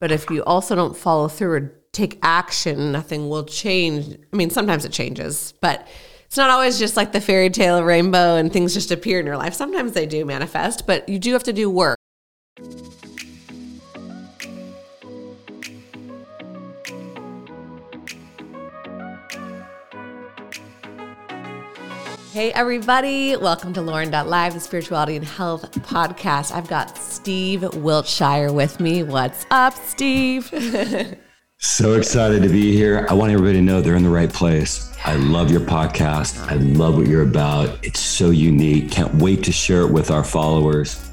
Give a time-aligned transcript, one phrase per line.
[0.00, 4.18] But if you also don't follow through or take action, nothing will change.
[4.32, 5.88] I mean, sometimes it changes, but
[6.26, 9.38] it's not always just like the fairy tale rainbow and things just appear in your
[9.38, 9.54] life.
[9.54, 11.96] Sometimes they do manifest, but you do have to do work.
[22.36, 23.34] Hey, everybody.
[23.34, 26.52] Welcome to Lauren.live, the spirituality and health podcast.
[26.52, 29.02] I've got Steve Wiltshire with me.
[29.02, 30.44] What's up, Steve?
[31.58, 33.06] so excited to be here.
[33.08, 34.94] I want everybody to know they're in the right place.
[35.02, 36.38] I love your podcast.
[36.52, 37.82] I love what you're about.
[37.82, 38.90] It's so unique.
[38.90, 41.08] Can't wait to share it with our followers.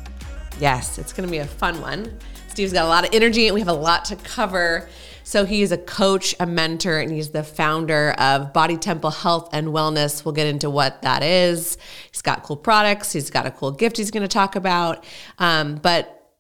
[0.60, 2.20] Yes, it's going to be a fun one.
[2.50, 4.90] Steve's got a lot of energy and we have a lot to cover.
[5.24, 9.70] So he's a coach, a mentor, and he's the founder of Body Temple Health and
[9.70, 10.26] Wellness.
[10.26, 11.78] We'll get into what that is.
[12.12, 13.14] He's got cool products.
[13.14, 15.06] He's got a cool gift he's going to talk about.
[15.40, 16.32] Um, but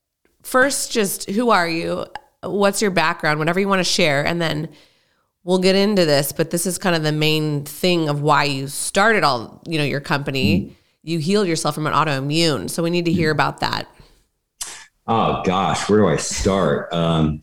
[0.44, 2.06] first, just who are you?
[2.44, 3.40] What's your background?
[3.40, 4.70] Whatever you want to share, and then
[5.46, 6.34] we'll get into this.
[6.34, 9.86] But this is kind of the main thing of why you started all you know
[9.86, 10.60] your company.
[10.60, 10.72] Mm.
[11.06, 13.88] You healed yourself from an autoimmune, so we need to hear about that.
[15.08, 16.94] Oh gosh, where do I start?
[16.94, 17.42] Um,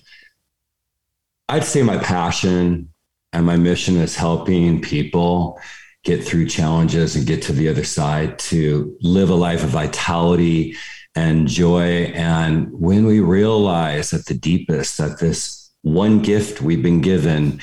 [1.50, 2.94] I'd say my passion
[3.32, 5.60] and my mission is helping people
[6.04, 10.76] get through challenges and get to the other side to live a life of vitality
[11.16, 12.12] and joy.
[12.14, 17.60] And when we realize at the deepest that this one gift we've been given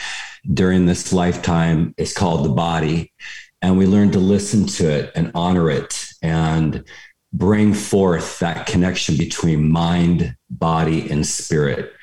[0.54, 3.14] during this lifetime is called the body,
[3.62, 6.84] and we learn to listen to it and honor it and
[7.32, 11.94] bring forth that connection between mind, body, and spirit,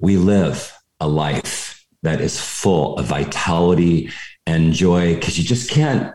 [0.00, 4.10] we live a life that is full of vitality
[4.46, 6.14] and joy because you just can't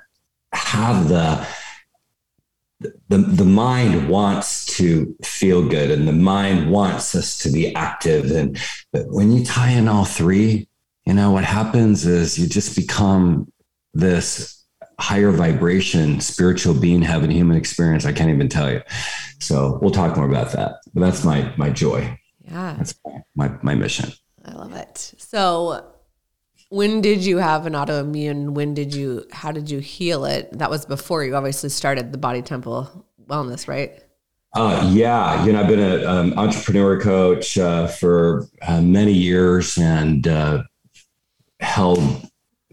[0.54, 1.46] have the
[3.08, 8.32] the, the mind wants to feel good and the mind wants us to be active.
[8.32, 8.60] And
[8.92, 10.68] but when you tie in all three
[11.06, 13.52] you know what happens is you just become
[13.94, 14.64] this
[15.00, 18.06] higher vibration spiritual being having human experience.
[18.06, 18.82] I can't even tell you.
[19.40, 20.78] So we'll talk more about that.
[20.94, 22.20] But that's my my joy.
[22.46, 22.76] Yeah.
[22.78, 22.96] That's
[23.36, 24.14] my my mission
[24.46, 25.14] I love it.
[25.18, 25.94] So,
[26.70, 28.50] when did you have an autoimmune?
[28.50, 30.58] When did you, how did you heal it?
[30.58, 34.04] That was before you obviously started the Body Temple Wellness, right?
[34.56, 39.78] Uh, yeah, you know, I've been an um, entrepreneur coach uh, for uh, many years
[39.78, 40.64] and uh,
[41.60, 42.28] held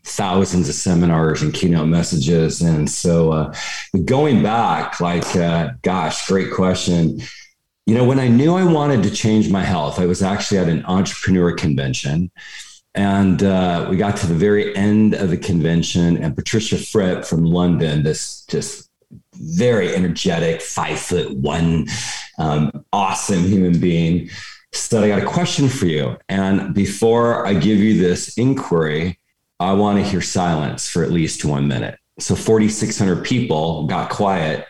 [0.04, 2.60] thousands of seminars and keynote messages.
[2.60, 3.54] And so, uh,
[4.04, 7.20] going back, like, uh, gosh, great question
[7.90, 10.68] you know, when I knew I wanted to change my health, I was actually at
[10.68, 12.30] an entrepreneur convention.
[12.94, 17.42] And uh, we got to the very end of the convention, and Patricia Fripp from
[17.42, 18.88] London, this just
[19.34, 21.88] very energetic, five foot one,
[22.38, 24.30] um, awesome human being,
[24.72, 26.16] said, I got a question for you.
[26.28, 29.18] And before I give you this inquiry,
[29.58, 31.98] I want to hear silence for at least one minute.
[32.20, 34.64] So 4,600 people got quiet.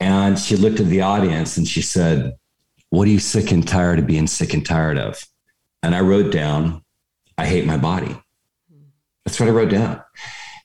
[0.00, 2.32] And she looked at the audience and she said,
[2.90, 5.24] what are you sick and tired of being sick and tired of?
[5.82, 6.82] And I wrote down,
[7.38, 8.16] I hate my body.
[9.24, 10.02] That's what I wrote down.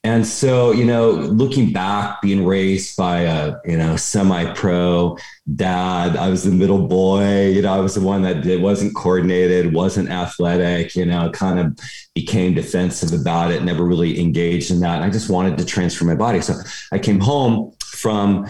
[0.03, 5.15] And so, you know, looking back, being raised by a, you know, semi-pro
[5.53, 9.75] dad, I was the middle boy, you know, I was the one that wasn't coordinated,
[9.75, 11.77] wasn't athletic, you know, kind of
[12.15, 14.95] became defensive about it, never really engaged in that.
[14.95, 16.41] And I just wanted to transform my body.
[16.41, 16.55] So
[16.91, 18.47] I came home from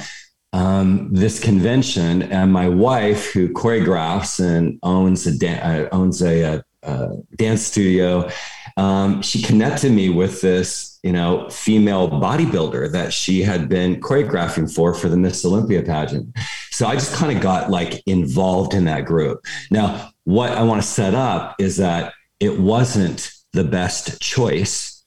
[0.53, 6.65] um, this convention, and my wife, who choreographs and owns a uh, owns a, a,
[6.83, 8.29] a, dance studio,
[8.75, 14.73] um, she connected me with this, you know, female bodybuilder that she had been choreographing
[14.73, 16.35] for for the Miss Olympia pageant.
[16.71, 19.45] So I just kind of got like involved in that group.
[19.69, 25.05] Now, what I want to set up is that it wasn't the best choice,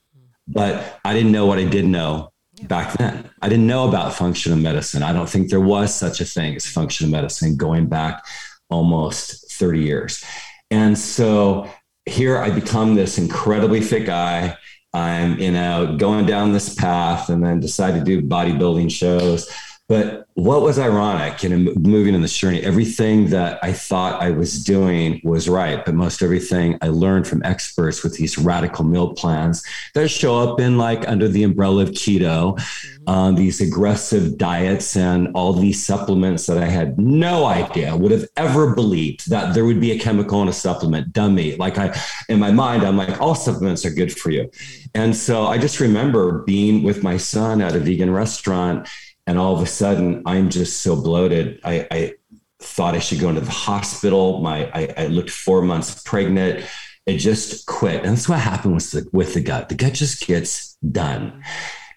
[0.49, 2.31] but I didn't know what I did know
[2.69, 3.31] back then.
[3.43, 5.03] I didn't know about functional medicine.
[5.03, 8.25] I don't think there was such a thing as functional medicine going back
[8.71, 10.25] almost 30 years.
[10.71, 11.69] And so
[12.07, 14.57] here I become this incredibly fit guy.
[14.93, 19.51] I'm, you know, going down this path and then decide to do bodybuilding shows.
[19.87, 24.65] But what was ironic, know, moving in this journey, everything that I thought I was
[24.65, 29.63] doing was right, but most everything I learned from experts with these radical meal plans
[29.93, 33.09] that show up in like under the umbrella of keto, mm-hmm.
[33.11, 38.27] um, these aggressive diets and all these supplements that I had no idea would have
[38.39, 41.13] ever believed that there would be a chemical in a supplement.
[41.13, 41.57] Dummy.
[41.57, 41.95] Like I,
[42.31, 44.51] in my mind, I'm like, all supplements are good for you.
[44.95, 48.89] And so I just remember being with my son at a vegan restaurant
[49.27, 51.61] and all of a sudden I'm just so bloated.
[51.65, 52.15] I, I
[52.61, 54.41] thought I should go into the hospital.
[54.41, 56.65] My I, I looked four months pregnant.
[57.07, 58.05] It just quit.
[58.05, 59.69] And that's what happened with the with the gut.
[59.69, 61.43] The gut just gets done.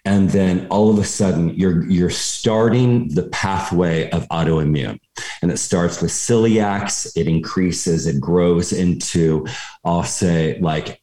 [0.04, 4.98] And then all of a sudden you're you're starting the pathway of autoimmune.
[5.42, 9.46] And it starts with celiacs, it increases, it grows into,
[9.84, 11.02] I'll say, like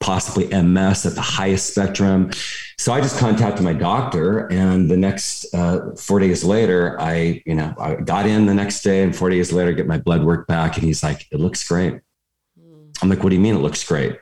[0.00, 2.30] possibly MS at the highest spectrum.
[2.78, 7.54] So I just contacted my doctor, and the next uh, four days later, I you
[7.54, 10.46] know I got in the next day, and four days later, get my blood work
[10.46, 12.00] back, and he's like, "It looks great."
[12.58, 12.90] Hmm.
[13.02, 14.16] I'm like, "What do you mean it looks great?"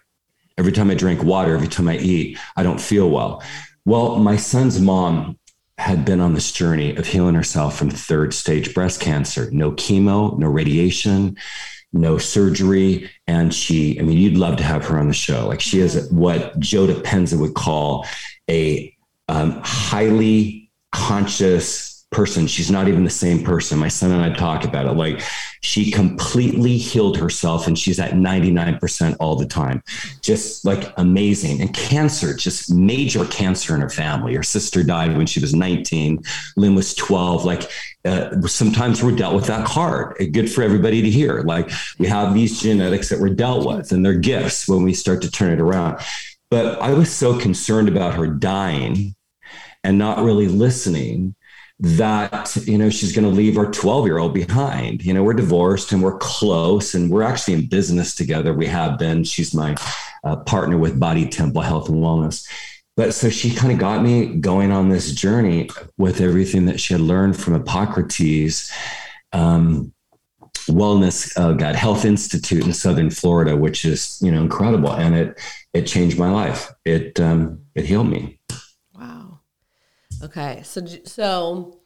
[0.57, 3.43] Every time I drink water, every time I eat, I don't feel well.
[3.85, 5.39] Well, my son's mom
[5.77, 9.51] had been on this journey of healing herself from third stage breast cancer.
[9.51, 11.37] No chemo, no radiation
[11.95, 13.11] no surgery.
[13.27, 15.47] And she, I mean, you'd love to have her on the show.
[15.49, 18.07] Like she is what Joe Dispenza would call
[18.51, 18.95] a
[19.29, 22.47] um, highly conscious person.
[22.47, 23.79] She's not even the same person.
[23.79, 24.93] My son and I talk about it.
[24.93, 25.21] Like
[25.61, 29.83] she completely healed herself and she's at 99% all the time.
[30.23, 31.61] Just like amazing.
[31.61, 34.35] And cancer, just major cancer in her family.
[34.35, 36.23] Her sister died when she was 19.
[36.57, 37.45] Lynn was 12.
[37.45, 37.71] Like
[38.05, 40.17] uh, sometimes we're dealt with that hard.
[40.33, 41.43] Good for everybody to hear.
[41.43, 45.21] Like we have these genetics that we're dealt with and they're gifts when we start
[45.23, 45.99] to turn it around.
[46.49, 49.17] But I was so concerned about her dying
[49.83, 51.35] and not really listening
[51.81, 55.05] that you know she's going to leave our 12 year old behind.
[55.05, 58.55] You know we're divorced and we're close and we're actually in business together.
[58.55, 59.25] We have been.
[59.25, 59.77] She's my
[60.23, 62.47] uh, partner with body temple health and wellness.
[62.97, 65.69] But so she kind of got me going on this journey
[65.99, 68.73] with everything that she had learned from hippocrates
[69.33, 69.93] um,
[70.69, 74.93] wellness uh, got health institute in southern florida which is you know incredible.
[74.93, 75.41] And it
[75.73, 76.73] it changed my life.
[76.85, 78.39] It um, it healed me
[80.23, 81.81] Okay, so so,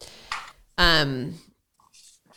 [0.77, 1.35] um,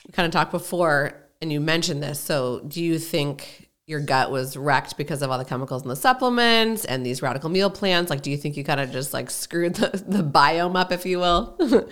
[0.05, 2.19] we kind of talked before, and you mentioned this.
[2.19, 5.95] So, do you think your gut was wrecked because of all the chemicals in the
[5.95, 8.09] supplements and these radical meal plans?
[8.09, 11.05] Like, do you think you kind of just like screwed the, the biome up, if
[11.05, 11.57] you will?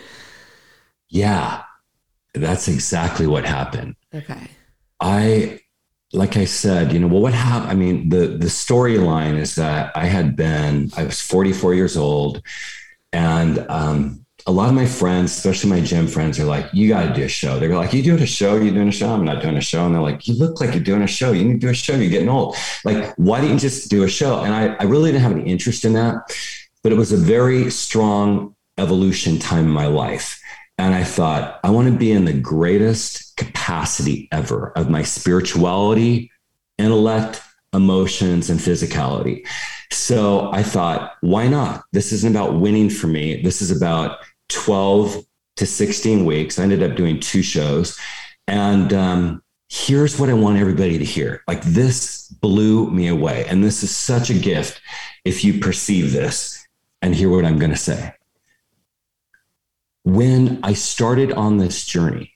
[1.09, 1.63] yeah,
[2.33, 3.95] that's exactly what happened.
[4.13, 4.47] Okay.
[5.01, 5.59] I,
[6.13, 7.71] like I said, you know, well, what happened?
[7.71, 12.41] I mean, the the storyline is that I had been, I was 44 years old.
[13.11, 17.07] And um, a lot of my friends, especially my gym friends, are like, "You got
[17.07, 18.55] to do a show." They're like, "You doing a show?
[18.55, 20.73] You doing a show?" I'm not doing a show, and they're like, "You look like
[20.73, 21.31] you're doing a show.
[21.31, 21.95] You need to do a show.
[21.95, 22.55] You're getting old.
[22.85, 25.49] Like, why didn't you just do a show?" And I, I really didn't have any
[25.49, 26.15] interest in that,
[26.83, 30.39] but it was a very strong evolution time in my life,
[30.77, 36.31] and I thought I want to be in the greatest capacity ever of my spirituality,
[36.77, 37.41] intellect,
[37.73, 39.45] emotions, and physicality.
[39.91, 41.83] So I thought, why not?
[41.91, 43.41] This isn't about winning for me.
[43.41, 44.19] This is about
[44.49, 45.23] 12
[45.57, 46.57] to 16 weeks.
[46.57, 47.97] I ended up doing two shows.
[48.47, 51.43] And um, here's what I want everybody to hear.
[51.47, 53.45] Like this blew me away.
[53.47, 54.81] And this is such a gift
[55.25, 56.67] if you perceive this
[57.01, 58.13] and hear what I'm going to say.
[60.03, 62.33] When I started on this journey,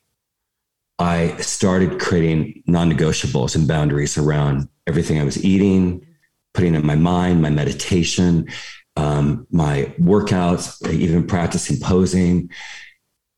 [1.00, 6.06] I started creating non negotiables and boundaries around everything I was eating,
[6.54, 8.48] putting in my mind, my meditation,
[8.96, 12.50] um, my workouts, even practicing posing.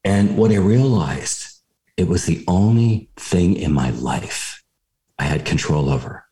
[0.03, 1.47] And what I realized,
[1.97, 4.63] it was the only thing in my life
[5.17, 6.25] I had control over.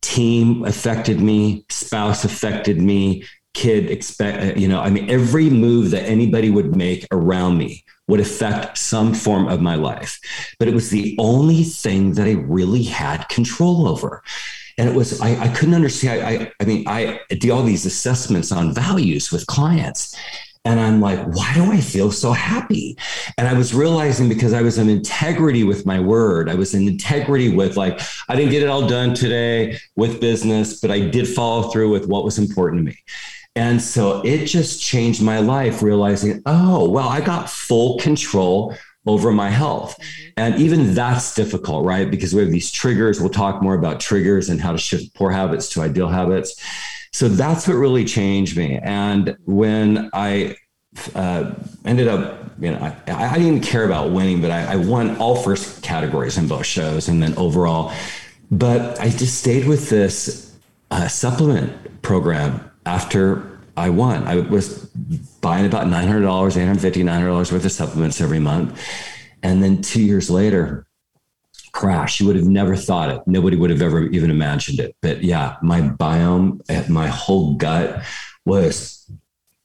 [0.00, 6.02] Team affected me, spouse affected me, kid expect, you know, I mean, every move that
[6.02, 10.20] anybody would make around me would affect some form of my life.
[10.58, 14.22] But it was the only thing that I really had control over
[14.78, 16.22] and it was I, I couldn't understand.
[16.22, 20.16] I, I, I mean, I do all these assessments on values with clients,
[20.64, 22.96] and I'm like, why do I feel so happy?
[23.36, 26.48] And I was realizing because I was in integrity with my word.
[26.48, 30.80] I was in integrity with like, I didn't get it all done today with business,
[30.80, 32.98] but I did follow through with what was important to me.
[33.54, 38.74] And so it just changed my life, realizing, oh, well, I got full control
[39.06, 39.98] over my health.
[39.98, 40.30] Mm-hmm.
[40.36, 42.10] And even that's difficult, right?
[42.10, 43.20] Because we have these triggers.
[43.20, 46.60] We'll talk more about triggers and how to shift poor habits to ideal habits.
[47.12, 48.78] So that's what really changed me.
[48.82, 50.56] And when I
[51.14, 51.52] uh,
[51.84, 55.16] ended up, you know, I, I, didn't even care about winning, but I, I won
[55.16, 57.92] all first categories in both shows and then overall.
[58.50, 60.56] But I just stayed with this
[60.90, 64.24] uh, supplement program after I won.
[64.24, 64.86] I was
[65.40, 68.80] buying about $900, $850, $900 worth of supplements every month.
[69.42, 70.86] And then two years later,
[71.72, 72.20] crash.
[72.20, 73.22] You would have never thought it.
[73.26, 74.94] Nobody would have ever even imagined it.
[75.00, 78.04] But yeah, my biome, my whole gut
[78.44, 79.10] was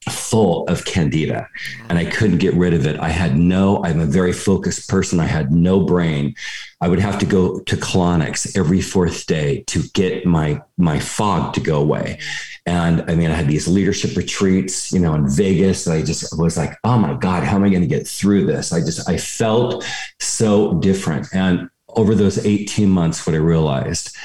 [0.10, 1.48] full of candida
[1.90, 3.00] and I couldn't get rid of it.
[3.00, 5.20] I had no, I'm a very focused person.
[5.20, 6.36] I had no brain.
[6.82, 11.54] I would have to go to colonics every fourth day to get my my fog
[11.54, 12.20] to go away.
[12.66, 15.88] And I mean, I had these leadership retreats, you know, in Vegas.
[15.88, 18.74] I just was like, oh my God, how am I going to get through this?
[18.74, 19.86] I just I felt
[20.20, 21.28] so different.
[21.34, 24.16] And over those 18 months, what I realized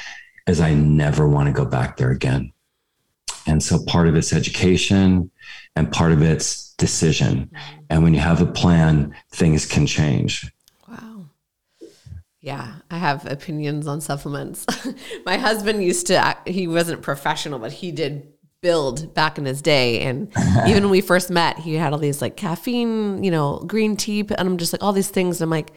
[0.47, 2.51] is I never want to go back there again.
[3.47, 5.31] And so part of it's education
[5.75, 7.49] and part of it's decision.
[7.53, 7.81] Mm-hmm.
[7.89, 10.51] And when you have a plan, things can change.
[10.87, 11.25] Wow.
[12.41, 14.65] Yeah, I have opinions on supplements.
[15.25, 18.27] My husband used to, he wasn't professional, but he did
[18.61, 20.01] build back in his day.
[20.01, 20.31] And
[20.67, 24.21] even when we first met, he had all these like caffeine, you know, green tea.
[24.21, 25.41] And I'm just like, all these things.
[25.41, 25.73] I'm like,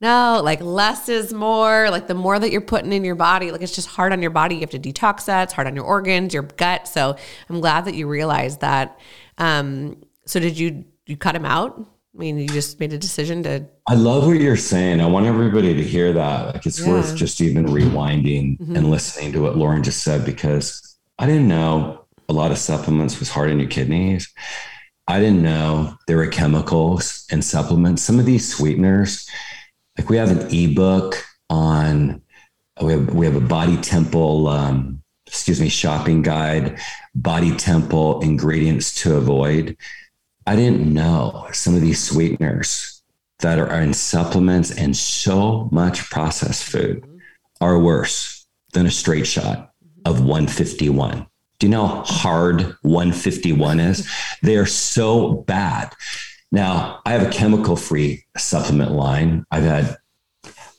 [0.00, 1.90] no, like less is more.
[1.90, 4.30] Like the more that you're putting in your body, like it's just hard on your
[4.30, 4.54] body.
[4.54, 5.44] You have to detox that.
[5.44, 6.88] It's hard on your organs, your gut.
[6.88, 7.16] So
[7.48, 8.98] I'm glad that you realized that.
[9.36, 11.78] Um, so did you you cut him out?
[12.14, 13.66] I mean, you just made a decision to.
[13.86, 15.00] I love what you're saying.
[15.00, 16.54] I want everybody to hear that.
[16.54, 16.88] Like it's yeah.
[16.88, 18.76] worth just even rewinding mm-hmm.
[18.76, 23.20] and listening to what Lauren just said because I didn't know a lot of supplements
[23.20, 24.32] was hard on your kidneys.
[25.06, 28.02] I didn't know there were chemicals in supplements.
[28.02, 29.28] Some of these sweeteners
[29.98, 32.22] like we have an ebook on
[32.82, 36.78] we have we have a body temple um, excuse me shopping guide
[37.14, 39.76] body temple ingredients to avoid.
[40.46, 43.02] I didn't know some of these sweeteners
[43.40, 47.04] that are in supplements and so much processed food
[47.60, 49.72] are worse than a straight shot
[50.04, 51.26] of 151
[51.60, 54.10] do you know how hard 151 is?
[54.42, 55.92] They are so bad
[56.52, 59.44] now, I have a chemical free supplement line.
[59.50, 59.96] I've had,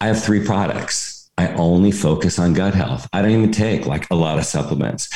[0.02, 1.30] I have three products.
[1.38, 3.08] I only focus on gut health.
[3.14, 5.10] I don't even take like a lot of supplements,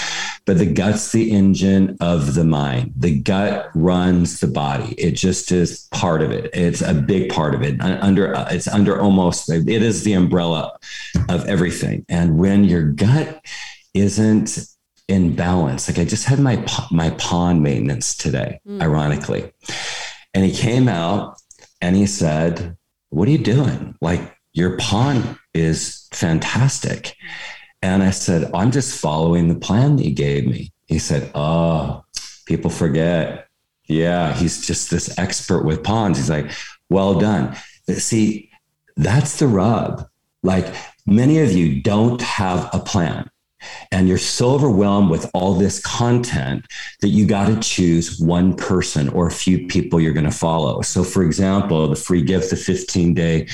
[0.45, 2.93] but the gut's the engine of the mind.
[2.95, 4.95] The gut runs the body.
[4.97, 6.49] It just is part of it.
[6.53, 7.79] It's a big part of it.
[7.81, 10.79] Under it's under almost it is the umbrella
[11.29, 12.05] of everything.
[12.09, 13.45] And when your gut
[13.93, 14.57] isn't
[15.07, 18.81] in balance, like I just had my my pond maintenance today, mm.
[18.81, 19.51] ironically
[20.35, 21.37] and he came out
[21.81, 22.75] and he said,
[23.09, 23.95] What are you doing?
[24.01, 27.15] Like, your pawn is fantastic.
[27.81, 30.73] And I said, I'm just following the plan that you gave me.
[30.87, 32.03] He said, Oh,
[32.45, 33.47] people forget.
[33.87, 36.17] Yeah, he's just this expert with pawns.
[36.17, 36.51] He's like,
[36.89, 37.55] Well done.
[37.89, 38.51] See,
[38.97, 40.05] that's the rub.
[40.43, 40.73] Like,
[41.05, 43.29] many of you don't have a plan.
[43.91, 46.65] And you're so overwhelmed with all this content
[47.01, 50.81] that you got to choose one person or a few people you're going to follow.
[50.81, 53.47] So, for example, the free gift, the 15 day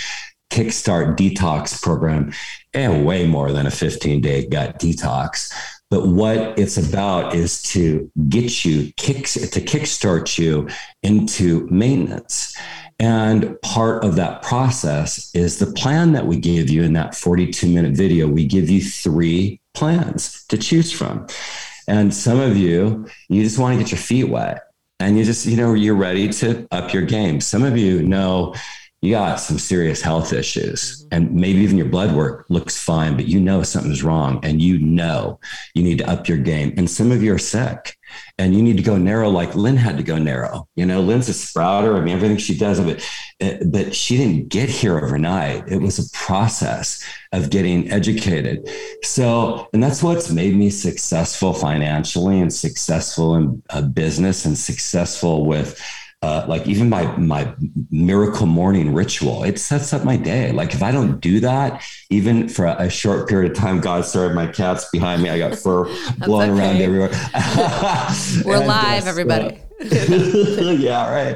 [0.51, 2.33] kickstart detox program,
[2.73, 5.53] and way more than a 15 day gut detox.
[5.89, 10.69] But what it's about is to get you kicks to kickstart you
[11.03, 12.55] into maintenance.
[12.97, 17.67] And part of that process is the plan that we give you in that 42
[17.67, 18.27] minute video.
[18.27, 21.27] We give you three plans to choose from.
[21.87, 24.63] And some of you, you just want to get your feet wet
[24.99, 27.41] and you just, you know, you're ready to up your game.
[27.41, 28.53] Some of you know
[29.01, 31.15] you got some serious health issues mm-hmm.
[31.15, 34.77] and maybe even your blood work looks fine, but you know something's wrong and you
[34.77, 35.39] know
[35.73, 36.73] you need to up your game.
[36.77, 37.97] And some of you are sick
[38.37, 40.67] and you need to go narrow like Lynn had to go narrow.
[40.75, 41.95] You know, Lynn's a sprouter.
[41.95, 43.07] I mean, everything she does, but,
[43.39, 45.67] eh, but she didn't get here overnight.
[45.67, 48.69] It was a process of getting educated.
[49.03, 55.45] So, and that's what's made me successful financially and successful in a business and successful
[55.45, 55.79] with
[56.23, 57.51] uh, like even my my
[57.89, 60.51] miracle morning ritual it sets up my day.
[60.51, 64.05] Like if i don't do that even for a, a short period of time god
[64.05, 65.29] sorry my cat's behind me.
[65.29, 65.85] I got fur
[66.19, 66.59] blowing okay.
[66.59, 67.09] around everywhere.
[68.45, 69.59] We're and live everybody.
[69.81, 71.35] Yeah right.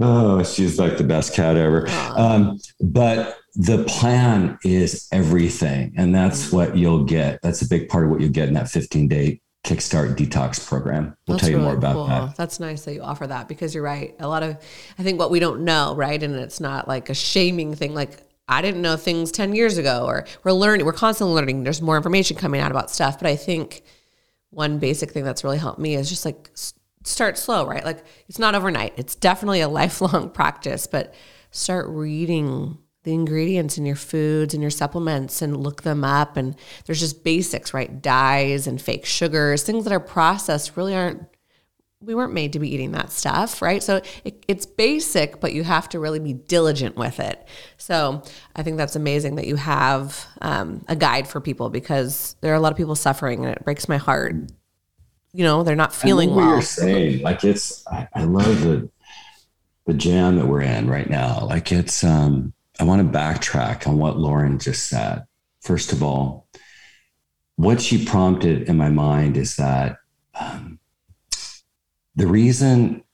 [0.00, 1.86] Oh she's like the best cat ever.
[2.16, 6.56] Um, but the plan is everything and that's mm-hmm.
[6.56, 7.40] what you'll get.
[7.42, 11.16] That's a big part of what you get in that 15 day Kickstart Detox program.
[11.26, 12.06] We'll That's tell you really more about cool.
[12.06, 12.36] that.
[12.36, 14.14] That's nice that you offer that because you're right.
[14.20, 14.58] A lot of,
[14.98, 16.22] I think what we don't know, right?
[16.22, 17.94] And it's not like a shaming thing.
[17.94, 21.64] Like, I didn't know things 10 years ago, or we're learning, we're constantly learning.
[21.64, 23.18] There's more information coming out about stuff.
[23.18, 23.82] But I think
[24.50, 26.50] one basic thing that's really helped me is just like
[27.02, 27.84] start slow, right?
[27.84, 31.14] Like, it's not overnight, it's definitely a lifelong practice, but
[31.52, 36.36] start reading the ingredients in your foods and your supplements and look them up.
[36.36, 38.02] And there's just basics, right?
[38.02, 41.22] Dyes and fake sugars, things that are processed really aren't,
[42.00, 43.82] we weren't made to be eating that stuff, right?
[43.82, 47.46] So it, it's basic, but you have to really be diligent with it.
[47.76, 48.22] So
[48.56, 52.56] I think that's amazing that you have um, a guide for people because there are
[52.56, 54.34] a lot of people suffering and it breaks my heart.
[55.34, 56.50] you know they're not feeling I well.
[56.50, 58.88] You're saying, like it's, I, I love the
[59.86, 61.44] the jam that we're in right now.
[61.44, 65.24] Like it's, um, I want to backtrack on what Lauren just said.
[65.60, 66.48] First of all,
[67.56, 69.98] what she prompted in my mind is that
[70.38, 70.78] um,
[72.16, 73.04] the reason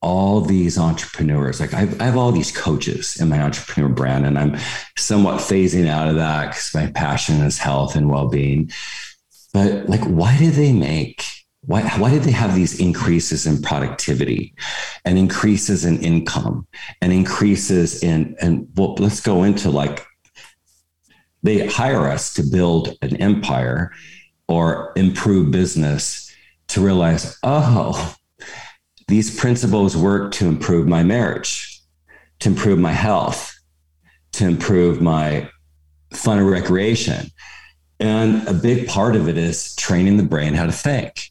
[0.00, 4.38] all these entrepreneurs, like I've, I have all these coaches in my entrepreneur brand, and
[4.38, 4.58] I'm
[4.96, 8.70] somewhat phasing out of that because my passion is health and well being.
[9.52, 11.24] But like, why do they make
[11.66, 14.54] why, why did they have these increases in productivity
[15.04, 16.66] and increases in income
[17.00, 20.04] and increases in and well let's go into like
[21.42, 23.92] they hire us to build an empire
[24.48, 26.30] or improve business
[26.68, 28.14] to realize oh
[29.06, 31.80] these principles work to improve my marriage
[32.40, 33.54] to improve my health
[34.34, 35.48] to improve my
[36.12, 37.28] fun and recreation.
[38.00, 41.30] And a big part of it is training the brain how to think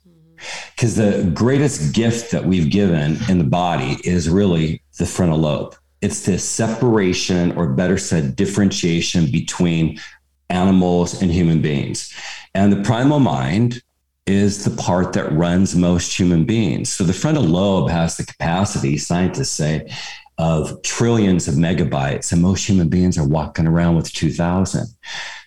[0.76, 5.76] because the greatest gift that we've given in the body is really the frontal lobe.
[6.02, 10.00] It's the separation, or better said, differentiation between
[10.50, 12.14] animals and human beings.
[12.54, 13.82] And the primal mind
[14.26, 16.92] is the part that runs most human beings.
[16.92, 19.90] So the frontal lobe has the capacity, scientists say,
[20.38, 24.88] of trillions of megabytes, and most human beings are walking around with 2,000.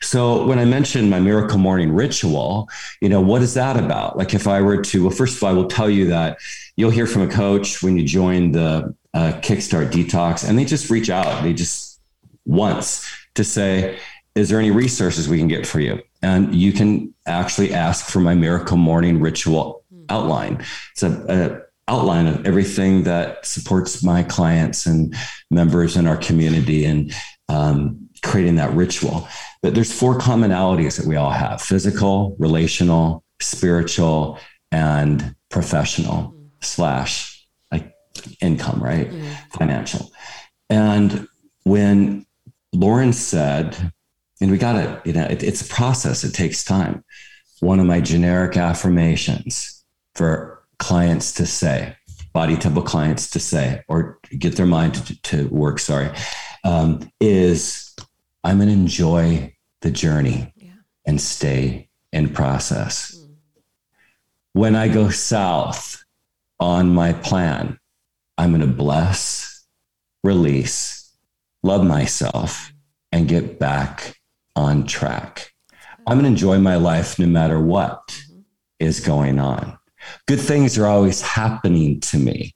[0.01, 2.69] So when I mentioned my miracle morning ritual,
[3.01, 4.17] you know, what is that about?
[4.17, 6.39] Like if I were to, well, first of all, I will tell you that
[6.77, 10.89] you'll hear from a coach when you join the uh, Kickstart Detox, and they just
[10.89, 11.43] reach out.
[11.43, 12.01] They just
[12.45, 13.99] once to say,
[14.35, 16.01] is there any resources we can get for you?
[16.23, 20.65] And you can actually ask for my miracle morning ritual outline.
[20.93, 25.15] It's a, a outline of everything that supports my clients and
[25.51, 27.15] members in our community and
[27.49, 29.29] um, creating that ritual.
[29.63, 34.39] But there's four commonalities that we all have physical, relational, spiritual,
[34.73, 37.93] and professional mm slash like
[38.41, 39.11] income, right?
[39.11, 40.11] mm Financial.
[40.71, 41.29] And
[41.65, 42.27] when
[42.73, 43.93] Lauren said,
[44.41, 47.05] and we got to, you know, it, it's a process, it takes time.
[47.61, 51.97] One of my generic affirmations for clients to say,
[52.33, 56.11] body temple clients to say, or get their mind to, to work, sorry,
[56.65, 57.95] um, is
[58.45, 60.73] I'm going to enjoy the journey yeah.
[61.07, 63.17] and stay in process.
[63.17, 63.35] Mm.
[64.53, 66.05] When I go south
[66.61, 67.79] on my plan,
[68.39, 69.67] I'm going to bless,
[70.23, 71.13] release,
[71.63, 72.73] love myself,
[73.13, 74.21] and get back
[74.55, 75.53] on track.
[76.07, 78.41] I'm going to enjoy my life no matter what mm-hmm.
[78.79, 79.79] is going on.
[80.27, 82.55] Good things are always happening to me.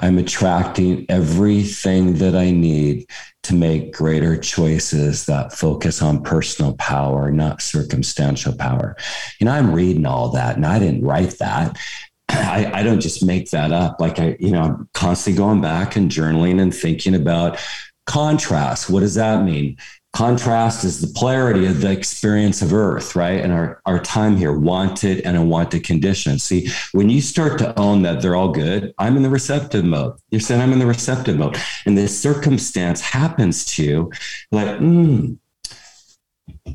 [0.00, 3.06] I'm attracting everything that I need
[3.44, 8.96] to make greater choices that focus on personal power, not circumstantial power.
[9.38, 11.76] You know, I'm reading all that and I didn't write that.
[12.28, 14.00] I, I don't just make that up.
[14.00, 17.58] Like I, you know, I'm constantly going back and journaling and thinking about
[18.06, 18.90] contrast.
[18.90, 19.76] What does that mean?
[20.12, 23.40] Contrast is the polarity of the experience of Earth, right?
[23.40, 26.42] And our, our time here, wanted and unwanted conditions.
[26.42, 30.18] See, when you start to own that they're all good, I'm in the receptive mode.
[30.30, 31.56] You're saying I'm in the receptive mode.
[31.86, 34.12] And this circumstance happens to you,
[34.50, 35.34] like, hmm,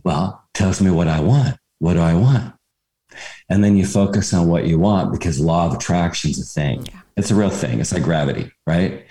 [0.03, 1.57] well, tells me what I want.
[1.77, 2.55] What do I want?
[3.49, 6.85] And then you focus on what you want because law of attraction is a thing.
[6.85, 7.01] Yeah.
[7.15, 7.79] It's a real thing.
[7.79, 9.05] It's like gravity, right?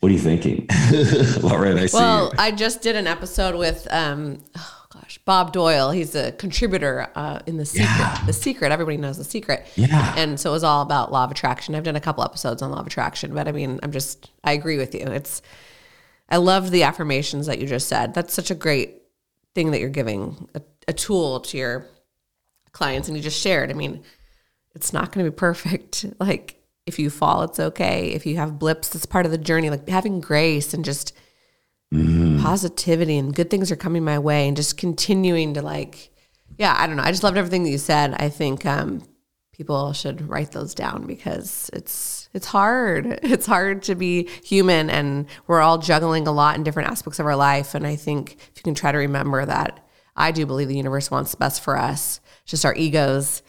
[0.00, 0.66] What are you thinking?
[1.44, 1.96] All right, I see.
[1.96, 5.90] Well, I just did an episode with um, oh gosh, Bob Doyle.
[5.90, 7.88] He's a contributor uh, in the secret.
[7.88, 8.22] Yeah.
[8.26, 8.72] The secret.
[8.72, 9.66] Everybody knows the secret.
[9.74, 10.14] Yeah.
[10.16, 11.74] And so it was all about law of attraction.
[11.74, 14.52] I've done a couple episodes on law of attraction, but I mean, I'm just I
[14.52, 15.00] agree with you.
[15.00, 15.40] It's
[16.28, 18.12] I love the affirmations that you just said.
[18.14, 19.02] That's such a great
[19.54, 21.86] thing that you're giving a, a tool to your
[22.72, 23.70] clients, and you just shared.
[23.70, 24.02] I mean,
[24.74, 26.04] it's not going to be perfect.
[26.20, 26.55] Like
[26.86, 28.12] if you fall, it's okay.
[28.12, 29.70] If you have blips, it's part of the journey.
[29.70, 31.12] Like having grace and just
[31.92, 32.40] mm.
[32.40, 36.10] positivity and good things are coming my way and just continuing to like,
[36.58, 37.02] yeah, I don't know.
[37.02, 38.14] I just loved everything that you said.
[38.14, 39.02] I think um,
[39.52, 43.18] people should write those down because it's it's hard.
[43.24, 47.26] It's hard to be human and we're all juggling a lot in different aspects of
[47.26, 47.74] our life.
[47.74, 51.10] And I think if you can try to remember that I do believe the universe
[51.10, 52.20] wants the best for us.
[52.44, 53.42] Just our egos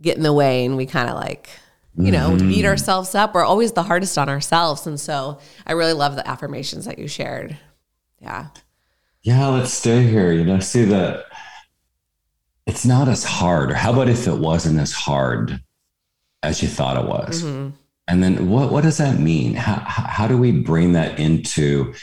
[0.00, 1.48] get in the way and we kind of like
[1.96, 2.48] you know, mm-hmm.
[2.48, 3.34] beat ourselves up.
[3.34, 4.86] We're always the hardest on ourselves.
[4.86, 7.56] And so I really love the affirmations that you shared.
[8.20, 8.48] Yeah.
[9.22, 10.32] Yeah, let's stay here.
[10.32, 11.26] You know, see that
[12.66, 13.70] it's not as hard.
[13.70, 15.60] Or how about if it wasn't as hard
[16.42, 17.42] as you thought it was?
[17.42, 17.76] Mm-hmm.
[18.08, 19.54] And then what, what does that mean?
[19.54, 21.94] How, how do we bring that into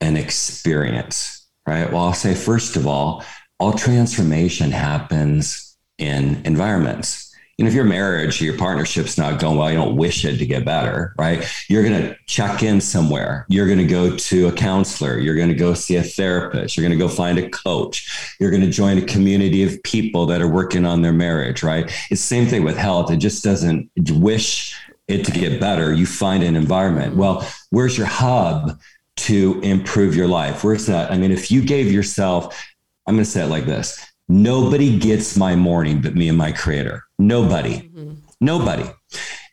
[0.00, 1.46] an experience?
[1.66, 1.90] Right.
[1.92, 3.24] Well, I'll say, first of all,
[3.60, 7.23] all transformation happens in environments
[7.56, 10.38] you know, if your marriage or your partnership's not going well, you don't wish it
[10.38, 11.44] to get better, right?
[11.68, 13.46] You're going to check in somewhere.
[13.48, 15.18] You're going to go to a counselor.
[15.18, 16.76] You're going to go see a therapist.
[16.76, 18.36] You're going to go find a coach.
[18.40, 21.84] You're going to join a community of people that are working on their marriage, right?
[22.10, 23.12] It's the same thing with health.
[23.12, 25.92] It just doesn't wish it to get better.
[25.92, 27.14] You find an environment.
[27.14, 28.80] Well, where's your hub
[29.16, 30.64] to improve your life?
[30.64, 31.12] Where's that?
[31.12, 32.66] I mean, if you gave yourself,
[33.06, 36.52] I'm going to say it like this Nobody gets my morning but me and my
[36.52, 37.04] creator.
[37.18, 37.90] Nobody.
[37.90, 38.14] Mm-hmm.
[38.40, 38.84] Nobody.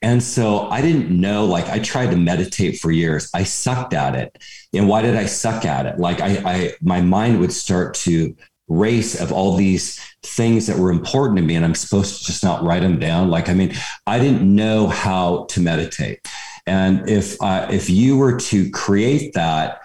[0.02, 3.30] And so I didn't know, like I tried to meditate for years.
[3.34, 4.38] I sucked at it.
[4.74, 6.00] And why did I suck at it?
[6.00, 8.36] Like I, I my mind would start to
[8.68, 12.44] race of all these things that were important to me and I'm supposed to just
[12.44, 13.30] not write them down.
[13.30, 13.74] Like, I mean,
[14.08, 16.28] I didn't know how to meditate.
[16.66, 19.82] And if uh, if you were to create that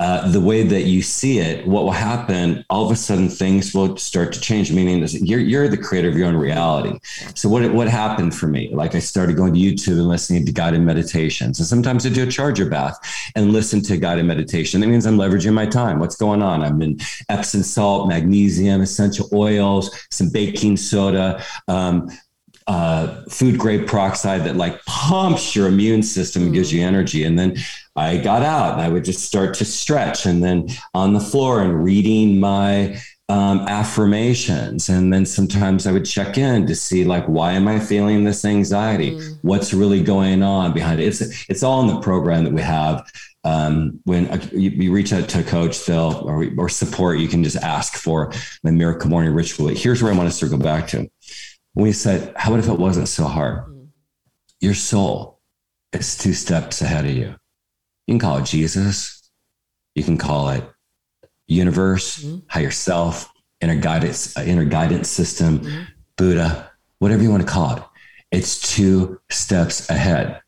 [0.00, 2.64] uh, the way that you see it, what will happen?
[2.70, 4.72] All of a sudden, things will start to change.
[4.72, 6.98] Meaning, you're you're the creator of your own reality.
[7.34, 8.70] So what what happened for me?
[8.72, 12.26] Like I started going to YouTube and listening to guided meditations, and sometimes I do
[12.26, 12.96] a charger bath
[13.36, 14.80] and listen to guided meditation.
[14.80, 15.98] That means I'm leveraging my time.
[15.98, 16.62] What's going on?
[16.62, 21.44] I'm in Epsom salt, magnesium, essential oils, some baking soda.
[21.68, 22.08] Um,
[22.66, 27.24] uh, food grade peroxide that like pumps your immune system and gives you energy.
[27.24, 27.56] And then
[28.00, 31.60] I got out and I would just start to stretch and then on the floor
[31.60, 34.88] and reading my um, affirmations.
[34.88, 38.44] And then sometimes I would check in to see like, why am I feeling this
[38.44, 39.12] anxiety?
[39.12, 39.38] Mm.
[39.42, 41.08] What's really going on behind it?
[41.08, 43.08] It's, it's all in the program that we have.
[43.44, 47.28] Um, when a, you, you, reach out to a coach, Phil, or, or support, you
[47.28, 48.32] can just ask for
[48.62, 49.68] the miracle morning ritual.
[49.68, 51.08] But Here's where I want to circle back to
[51.74, 53.64] we said, how about if it wasn't so hard?
[53.66, 53.88] Mm.
[54.60, 55.40] Your soul
[55.92, 57.36] is two steps ahead of you.
[58.10, 59.30] You can call it Jesus.
[59.94, 60.64] You can call it
[61.46, 62.38] universe, mm-hmm.
[62.48, 65.82] higher self, inner guidance, uh, inner guidance system, mm-hmm.
[66.16, 67.82] Buddha, whatever you want to call it.
[68.32, 70.40] It's two steps ahead.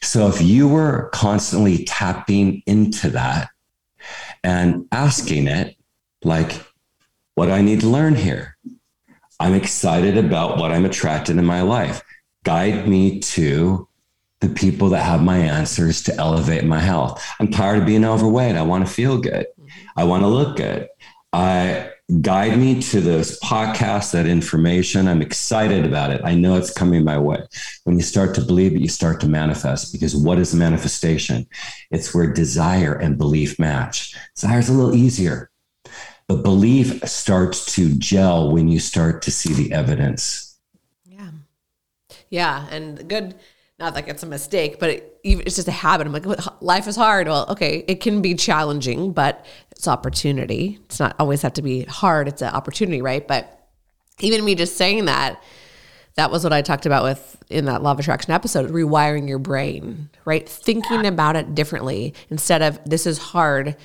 [0.00, 3.50] So if you were constantly tapping into that
[4.44, 5.74] and asking it,
[6.22, 6.52] like,
[7.34, 8.56] what do I need to learn here?
[9.40, 12.00] I'm excited about what I'm attracted in my life.
[12.44, 13.87] Guide me to
[14.40, 17.24] the people that have my answers to elevate my health.
[17.40, 18.56] I'm tired of being overweight.
[18.56, 19.46] I want to feel good.
[19.60, 19.68] Mm-hmm.
[19.96, 20.88] I want to look good.
[21.32, 21.90] I
[22.22, 25.08] guide me to those podcasts, that information.
[25.08, 26.22] I'm excited about it.
[26.24, 27.42] I know it's coming my way.
[27.84, 31.46] When you start to believe it, you start to manifest because what is manifestation?
[31.90, 34.16] It's where desire and belief match.
[34.34, 35.50] Desire is a little easier
[36.28, 40.58] but belief starts to gel when you start to see the evidence.
[41.06, 41.30] Yeah.
[42.28, 42.66] Yeah.
[42.70, 43.34] And good,
[43.78, 46.06] not like it's a mistake, but it, it's just a habit.
[46.06, 46.26] I'm like,
[46.60, 47.28] life is hard.
[47.28, 50.78] Well, okay, it can be challenging, but it's opportunity.
[50.86, 52.28] It's not always have to be hard.
[52.28, 53.26] It's an opportunity, right?
[53.26, 53.68] But
[54.20, 55.42] even me just saying that,
[56.16, 59.38] that was what I talked about with in that law of attraction episode, rewiring your
[59.38, 60.48] brain, right?
[60.48, 63.76] Thinking about it differently instead of this is hard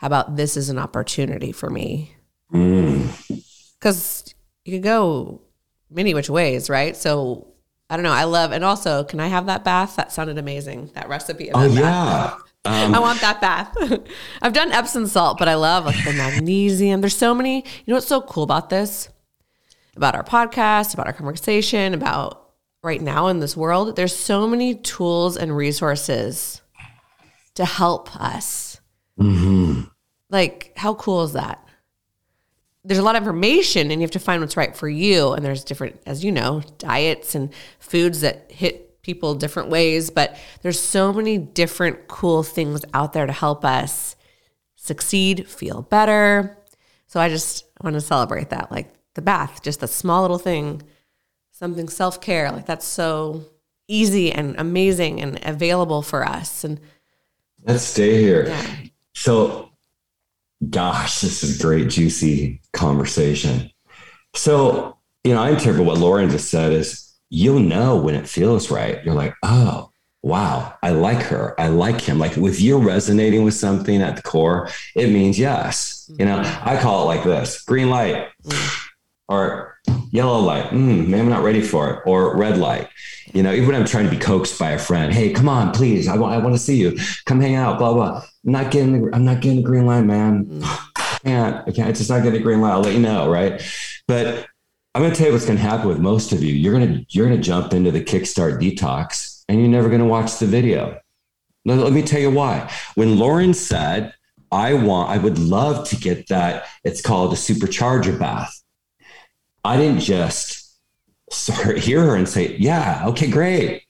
[0.00, 2.16] how about this is an opportunity for me?
[2.50, 4.34] Because mm.
[4.64, 5.42] you could go
[5.90, 6.96] many which ways, right?
[6.96, 7.49] So
[7.90, 8.12] I don't know.
[8.12, 9.96] I love, and also, can I have that bath?
[9.96, 10.90] That sounded amazing.
[10.94, 11.50] That recipe.
[11.50, 12.36] Of oh, that yeah.
[12.64, 13.76] Um, I want that bath.
[14.42, 17.00] I've done Epsom salt, but I love like the magnesium.
[17.00, 17.56] There's so many.
[17.56, 19.08] You know what's so cool about this?
[19.96, 22.50] About our podcast, about our conversation, about
[22.82, 23.96] right now in this world.
[23.96, 26.62] There's so many tools and resources
[27.54, 28.70] to help us
[29.20, 29.82] Mm-hmm.
[30.30, 31.64] Like, how cool is that?
[32.90, 35.30] There's a lot of information, and you have to find what's right for you.
[35.30, 40.10] And there's different, as you know, diets and foods that hit people different ways.
[40.10, 44.16] But there's so many different cool things out there to help us
[44.74, 46.58] succeed, feel better.
[47.06, 48.72] So I just want to celebrate that.
[48.72, 50.82] Like the bath, just a small little thing,
[51.52, 52.50] something self care.
[52.50, 53.44] Like that's so
[53.86, 56.64] easy and amazing and available for us.
[56.64, 56.80] And
[57.62, 58.48] let's stay here.
[58.48, 58.66] Yeah.
[59.14, 59.69] So,
[60.68, 63.70] gosh, this is great, juicy conversation.
[64.34, 68.70] So, you know, I interpret what Lauren just said is you'll know when it feels
[68.70, 69.02] right.
[69.04, 69.90] You're like, oh,
[70.22, 71.58] wow, I like her.
[71.58, 72.18] I like him.
[72.18, 76.10] Like if you're resonating with something at the core, it means yes.
[76.18, 76.68] You know, mm-hmm.
[76.68, 78.88] I call it like this green light mm-hmm.
[79.28, 79.78] or
[80.10, 80.70] yellow light.
[80.70, 82.02] Mm, maybe I'm not ready for it.
[82.06, 82.88] Or red light.
[83.32, 85.72] You know, even when I'm trying to be coaxed by a friend, hey, come on,
[85.72, 86.08] please.
[86.08, 86.98] I want, I want to see you.
[87.26, 88.24] Come hang out, blah, blah.
[88.44, 90.62] I'm not getting the, I'm not getting the green light, man.
[90.64, 92.72] I can't, I can't, it's just not getting the green light.
[92.72, 93.30] I'll let you know.
[93.30, 93.62] Right.
[94.08, 94.46] But
[94.94, 96.52] I'm going to tell you what's going to happen with most of you.
[96.52, 100.00] You're going to, you're going to jump into the kickstart detox and you're never going
[100.00, 100.98] to watch the video.
[101.64, 102.72] Let, let me tell you why.
[102.96, 104.14] When Lauren said,
[104.50, 106.66] I want, I would love to get that.
[106.82, 108.59] It's called a supercharger bath.
[109.64, 110.78] I didn't just
[111.76, 113.82] hear her and say, Yeah, okay, great.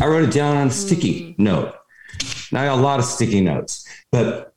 [0.00, 1.38] I wrote it down on a sticky mm.
[1.38, 1.74] note.
[2.52, 4.50] Now I got a lot of sticky notes, but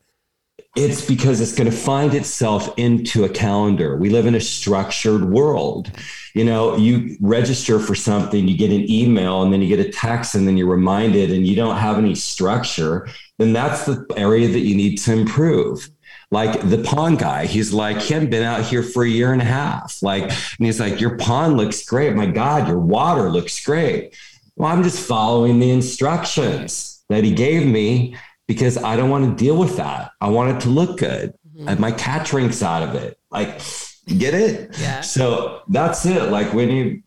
[0.75, 3.95] it's because it's going to find itself into a calendar.
[3.95, 5.91] We live in a structured world.
[6.33, 9.91] You know, you register for something, you get an email, and then you get a
[9.91, 14.47] text, and then you're reminded, and you don't have any structure, then that's the area
[14.47, 15.89] that you need to improve.
[16.33, 19.41] Like the pond guy, he's like, he hadn't been out here for a year and
[19.41, 20.01] a half.
[20.01, 22.15] Like, and he's like, Your pond looks great.
[22.15, 24.17] My God, your water looks great.
[24.55, 28.15] Well, I'm just following the instructions that he gave me
[28.47, 30.09] because I don't want to deal with that.
[30.19, 31.35] I want it to look good.
[31.55, 31.69] Mm-hmm.
[31.69, 33.19] And my cat drinks out of it.
[33.29, 33.61] Like,
[34.07, 34.75] get it?
[34.79, 35.01] Yeah.
[35.01, 36.31] So that's it.
[36.31, 37.03] Like when you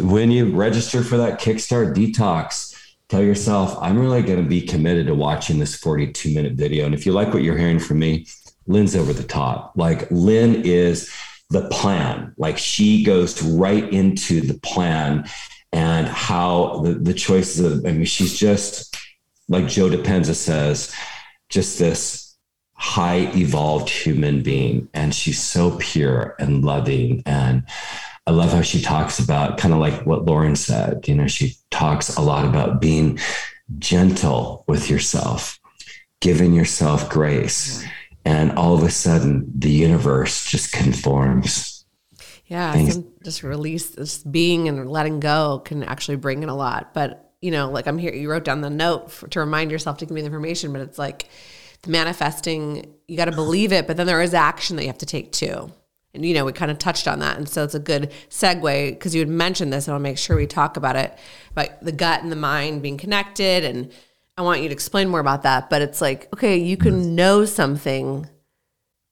[0.00, 2.74] when you register for that Kickstart detox,
[3.10, 6.86] tell yourself, I'm really going to be committed to watching this 42 minute video.
[6.86, 8.26] And if you like what you're hearing from me,
[8.66, 9.72] Lynn's over the top.
[9.76, 11.12] Like Lynn is
[11.50, 12.34] the plan.
[12.36, 15.28] Like she goes right into the plan
[15.72, 18.96] and how the, the choices of, I mean, she's just
[19.48, 20.94] like Joe Dispenza says,
[21.48, 22.36] just this
[22.74, 24.88] high evolved human being.
[24.94, 27.22] And she's so pure and loving.
[27.26, 27.64] And
[28.26, 31.06] I love how she talks about kind of like what Lauren said.
[31.08, 33.18] You know, she talks a lot about being
[33.78, 35.60] gentle with yourself,
[36.20, 37.84] giving yourself grace.
[38.24, 41.84] And all of a sudden, the universe just conforms.
[42.46, 42.76] Yeah,
[43.24, 46.92] just release this being and letting go can actually bring in a lot.
[46.92, 49.98] But you know, like I'm here, you wrote down the note for, to remind yourself
[49.98, 51.28] to give me the information, but it's like
[51.82, 54.98] the manifesting, you got to believe it, but then there is action that you have
[54.98, 55.72] to take too.
[56.14, 57.38] And, you know, we kind of touched on that.
[57.38, 60.36] And so it's a good segue because you had mentioned this, and I'll make sure
[60.36, 61.18] we talk about it
[61.50, 63.64] about the gut and the mind being connected.
[63.64, 63.90] And
[64.36, 65.68] I want you to explain more about that.
[65.70, 68.28] But it's like, okay, you can know something,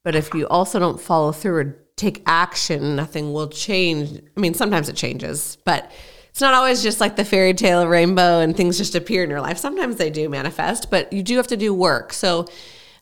[0.05, 4.23] but if you also don't follow through or take action, nothing will change.
[4.37, 5.91] I mean, sometimes it changes, but
[6.31, 9.41] it's not always just like the fairy tale rainbow and things just appear in your
[9.41, 9.59] life.
[9.59, 12.13] Sometimes they do manifest, but you do have to do work.
[12.13, 12.47] So,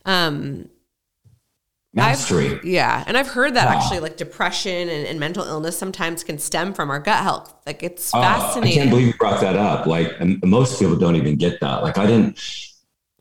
[0.04, 0.68] um,
[1.98, 2.54] mastery.
[2.54, 3.04] I've, yeah.
[3.06, 3.78] And I've heard that wow.
[3.78, 7.54] actually like depression and, and, mental illness sometimes can stem from our gut health.
[7.66, 8.78] Like it's uh, fascinating.
[8.78, 9.86] I can't believe you brought that up.
[9.86, 10.12] Like
[10.44, 11.82] most people don't even get that.
[11.82, 12.40] Like I didn't.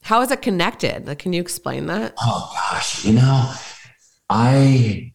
[0.01, 1.05] How is it connected?
[1.05, 2.13] Like, can you explain that?
[2.21, 3.53] Oh gosh, you know,
[4.29, 5.11] I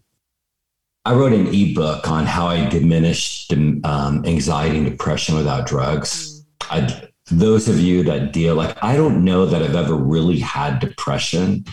[1.04, 6.44] I wrote an ebook on how I diminished um, anxiety and depression without drugs.
[6.70, 10.78] I, those of you that deal, like, I don't know that I've ever really had
[10.78, 11.64] depression,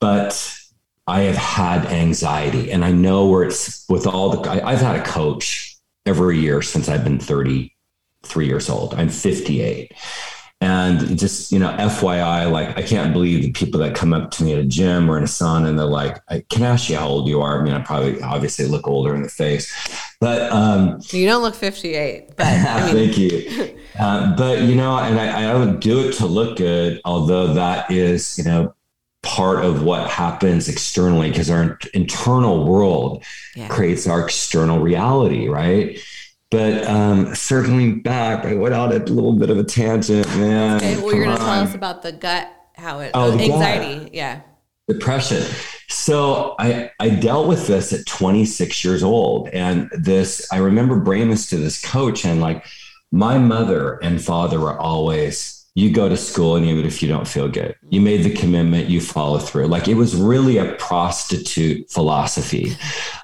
[0.00, 0.56] but
[1.06, 2.70] I have had anxiety.
[2.70, 6.62] And I know where it's with all the, I, I've had a coach every year
[6.62, 8.94] since I've been 33 years old.
[8.94, 9.92] I'm 58.
[10.62, 14.44] And just, you know, FYI, like, I can't believe the people that come up to
[14.44, 16.96] me at a gym or in a sauna and they're like, I can ask you
[16.96, 17.58] how old you are.
[17.58, 19.72] I mean, I probably obviously look older in the face,
[20.20, 20.52] but.
[20.52, 22.46] um You don't look 58, but.
[22.46, 22.94] I mean.
[22.94, 23.78] Thank you.
[23.98, 27.90] Uh, but, you know, and I, I don't do it to look good, although that
[27.90, 28.74] is, you know,
[29.22, 33.22] part of what happens externally because our internal world
[33.54, 33.68] yeah.
[33.68, 35.98] creates our external reality, right?
[36.50, 40.78] But um, circling back, I went out a little bit of a tangent, man.
[40.78, 44.04] Okay, well, you're going to tell us about the gut, how it, oh, uh, anxiety,
[44.04, 44.14] gut.
[44.14, 44.40] yeah.
[44.88, 45.44] Depression.
[45.88, 49.48] So I, I dealt with this at 26 years old.
[49.50, 52.64] And this, I remember bringing this to this coach, and like
[53.12, 57.28] my mother and father were always you go to school and even if you don't
[57.28, 61.88] feel good you made the commitment you follow through like it was really a prostitute
[61.90, 62.76] philosophy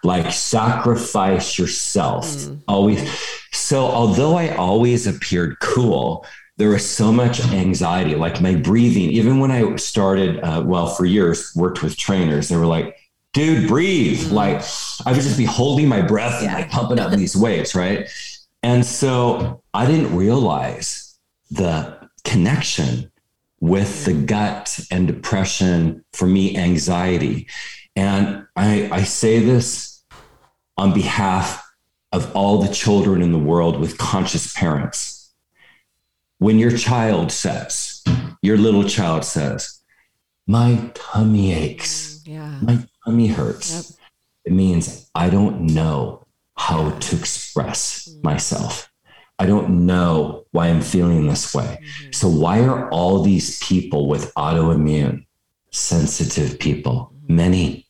[0.04, 2.60] like sacrifice yourself mm.
[2.68, 3.08] always
[3.52, 6.24] so although i always appeared cool
[6.56, 11.04] there was so much anxiety like my breathing even when i started uh, well for
[11.04, 12.96] years worked with trainers they were like
[13.32, 14.32] dude breathe mm.
[14.32, 14.62] like
[15.04, 16.48] i would just be holding my breath yeah.
[16.48, 18.08] and like pumping up these waves right
[18.62, 21.18] and so i didn't realize
[21.50, 21.95] the
[22.26, 23.10] connection
[23.60, 27.46] with the gut and depression, for me, anxiety.
[27.94, 30.04] And I, I say this
[30.76, 31.66] on behalf
[32.12, 35.32] of all the children in the world with conscious parents.
[36.38, 38.04] When your child says,
[38.42, 39.82] your little child says,
[40.46, 42.58] my tummy aches, yeah.
[42.60, 43.98] my tummy hurts, yep.
[44.44, 48.22] it means I don't know how to express mm.
[48.22, 48.90] myself.
[49.38, 51.78] I don't know why I'm feeling this way.
[51.80, 52.12] Mm-hmm.
[52.12, 55.26] So, why are all these people with autoimmune
[55.70, 57.12] sensitive people?
[57.14, 57.36] Mm-hmm.
[57.36, 57.86] Many,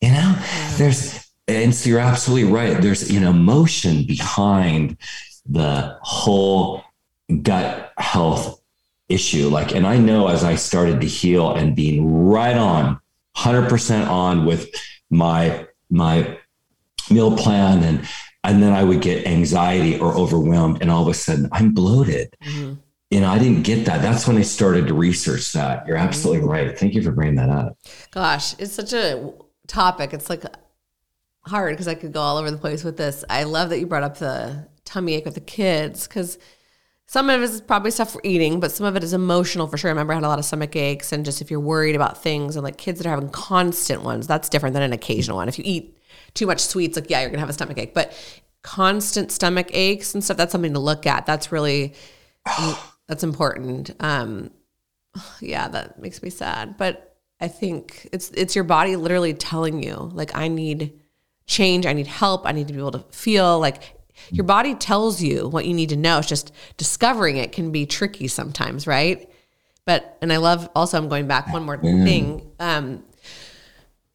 [0.00, 0.74] you know, yeah.
[0.76, 2.80] there's, and so you're absolutely right.
[2.80, 4.96] There's an emotion behind
[5.46, 6.82] the whole
[7.42, 8.60] gut health
[9.08, 9.48] issue.
[9.48, 13.00] Like, and I know as I started to heal and being right on,
[13.36, 14.68] 100% on with
[15.10, 16.38] my, my
[17.10, 18.08] meal plan and
[18.44, 20.78] And then I would get anxiety or overwhelmed.
[20.80, 22.36] And all of a sudden I'm bloated.
[22.42, 22.74] Mm-hmm.
[23.10, 24.02] And I didn't get that.
[24.02, 25.86] That's when I started to research that.
[25.86, 26.50] You're absolutely mm-hmm.
[26.50, 26.78] right.
[26.78, 27.78] Thank you for bringing that up.
[28.10, 29.32] Gosh, it's such a
[29.66, 30.12] topic.
[30.12, 30.44] It's like
[31.46, 33.24] hard because I could go all over the place with this.
[33.28, 36.38] I love that you brought up the tummy ache with the kids because
[37.06, 39.78] some of it is probably stuff for eating, but some of it is emotional for
[39.78, 39.88] sure.
[39.88, 42.22] I remember I had a lot of stomach aches, and just if you're worried about
[42.22, 45.48] things and like kids that are having constant ones, that's different than an occasional one.
[45.48, 45.97] If you eat
[46.38, 48.12] too much sweets, like yeah, you're gonna have a stomach ache, but
[48.62, 51.26] constant stomach aches and stuff, that's something to look at.
[51.26, 51.94] That's really
[53.08, 53.90] that's important.
[54.00, 54.50] Um,
[55.40, 60.10] yeah, that makes me sad, but I think it's it's your body literally telling you
[60.14, 60.92] like I need
[61.46, 63.94] change, I need help, I need to be able to feel like
[64.30, 66.18] your body tells you what you need to know.
[66.18, 69.28] It's just discovering it can be tricky sometimes, right?
[69.86, 72.52] But and I love also I'm going back one more thing.
[72.60, 73.04] Um,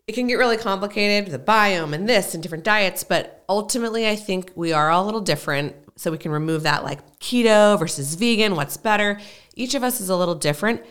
[0.08, 4.16] it can get really complicated the biome and this and different diets, but ultimately I
[4.16, 5.76] think we are all a little different.
[5.96, 9.20] So we can remove that like keto versus vegan, what's better.
[9.56, 10.82] Each of us is a little different.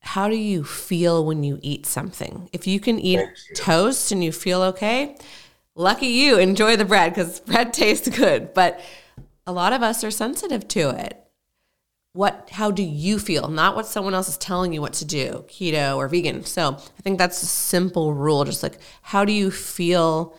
[0.00, 2.48] How do you feel when you eat something?
[2.52, 3.20] If you can eat
[3.56, 5.16] toast and you feel okay,
[5.74, 8.80] lucky you enjoy the bread because bread tastes good but
[9.46, 11.21] a lot of us are sensitive to it
[12.14, 13.48] what how do you feel?
[13.48, 16.44] Not what someone else is telling you what to do keto or vegan.
[16.44, 20.36] So i think that's a simple rule just like how do you feel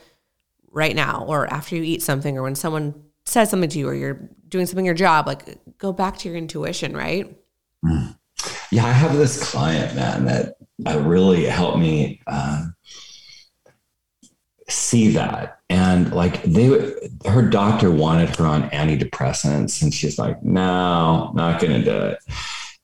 [0.70, 3.94] right now or after you eat something or when someone says something to you or
[3.94, 7.36] you're doing something in your job like go back to your intuition right?
[7.84, 8.16] Mm.
[8.70, 10.54] yeah i have this client man that
[11.06, 12.66] really helped me uh,
[14.68, 16.68] see that and like they
[17.26, 22.18] her doctor wanted her on antidepressants and she's like no not gonna do it.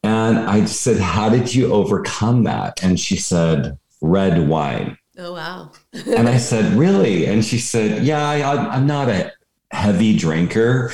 [0.02, 2.82] And i said how did you overcome that?
[2.82, 4.98] And she said red wine.
[5.16, 5.70] Oh wow.
[6.16, 7.26] And i said really?
[7.26, 9.32] And she said yeah I, i'm not a
[9.70, 10.92] heavy drinker.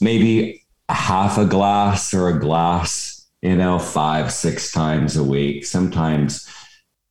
[0.00, 5.64] Maybe a half a glass or a glass you know five six times a week
[5.64, 6.48] sometimes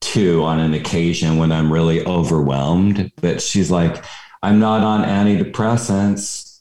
[0.01, 3.11] two on an occasion when I'm really overwhelmed.
[3.21, 4.03] But she's like,
[4.43, 6.59] I'm not on antidepressants.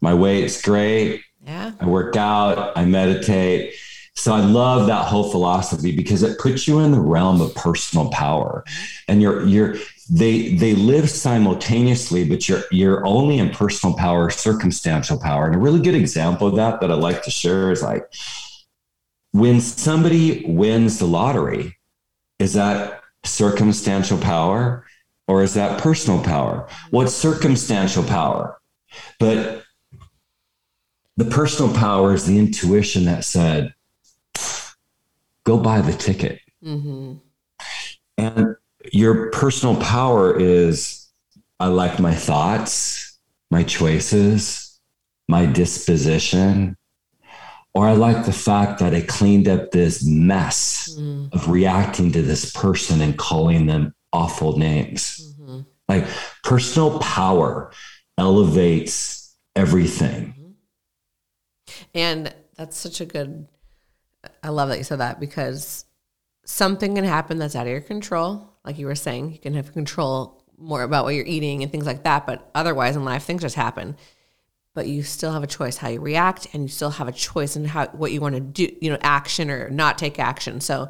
[0.00, 1.22] My weight's great.
[1.44, 1.72] Yeah.
[1.80, 3.74] I work out, I meditate.
[4.14, 8.10] So I love that whole philosophy because it puts you in the realm of personal
[8.10, 8.64] power.
[8.66, 9.12] Mm-hmm.
[9.12, 9.76] And you're you're
[10.10, 15.46] they they live simultaneously, but you're you're only in personal power, circumstantial power.
[15.46, 18.12] And a really good example of that that I like to share is like
[19.30, 21.77] when somebody wins the lottery,
[22.38, 24.84] is that circumstantial power
[25.26, 26.68] or is that personal power?
[26.90, 28.60] What's circumstantial power?
[29.18, 29.64] But
[31.16, 33.74] the personal power is the intuition that said,
[35.44, 36.40] go buy the ticket.
[36.64, 37.14] Mm-hmm.
[38.16, 38.56] And
[38.92, 41.08] your personal power is,
[41.60, 43.18] I like my thoughts,
[43.50, 44.80] my choices,
[45.28, 46.77] my disposition,
[47.78, 51.32] or I like the fact that I cleaned up this mess mm.
[51.32, 55.32] of reacting to this person and calling them awful names.
[55.40, 55.60] Mm-hmm.
[55.88, 56.04] Like
[56.42, 57.70] personal power
[58.18, 60.34] elevates everything.
[60.36, 60.50] Mm-hmm.
[61.94, 63.46] And that's such a good,
[64.42, 65.84] I love that you said that because
[66.44, 68.54] something can happen that's out of your control.
[68.64, 71.86] Like you were saying, you can have control more about what you're eating and things
[71.86, 72.26] like that.
[72.26, 73.96] But otherwise in life, things just happen
[74.78, 77.56] but you still have a choice how you react and you still have a choice
[77.56, 80.88] in how what you want to do you know action or not take action so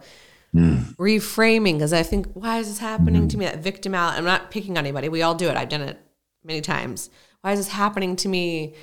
[0.54, 0.94] mm.
[0.96, 3.30] reframing because i think why is this happening mm.
[3.30, 5.70] to me that victim out i'm not picking on anybody we all do it i've
[5.70, 5.98] done it
[6.44, 7.08] many times
[7.40, 8.74] why is this happening to me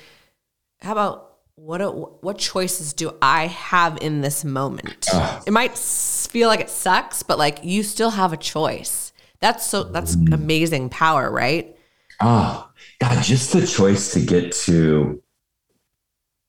[0.80, 5.40] how about what what choices do i have in this moment uh.
[5.46, 9.84] it might feel like it sucks but like you still have a choice that's so
[9.84, 10.34] that's mm.
[10.34, 11.75] amazing power right
[12.20, 12.66] ah
[12.98, 15.22] God, just the choice to get to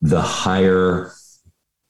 [0.01, 1.11] the higher,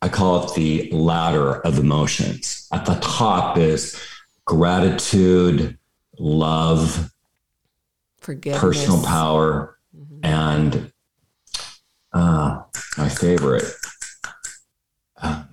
[0.02, 2.68] I call it the ladder of emotions.
[2.72, 4.02] At the top is
[4.46, 5.78] gratitude,
[6.18, 7.12] love,
[8.20, 10.26] forgiveness, personal power, mm-hmm.
[10.26, 10.92] and
[12.14, 12.64] uh,
[12.98, 13.66] my favorite,
[15.22, 15.44] uh,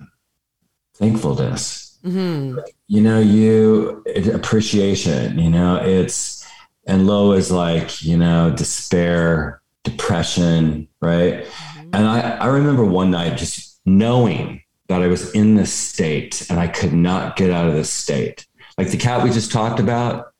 [0.95, 1.99] thankfulness.
[2.03, 2.59] Mm-hmm.
[2.87, 4.03] You know, you
[4.33, 5.37] appreciation.
[5.37, 6.34] You know, it's
[6.85, 11.45] and low is like you know despair depression right?
[11.45, 11.89] Mm-hmm.
[11.93, 16.59] and I, I remember one night just knowing that i was in this state and
[16.59, 18.45] i could not get out of this state.
[18.77, 20.33] Like the cat we just talked about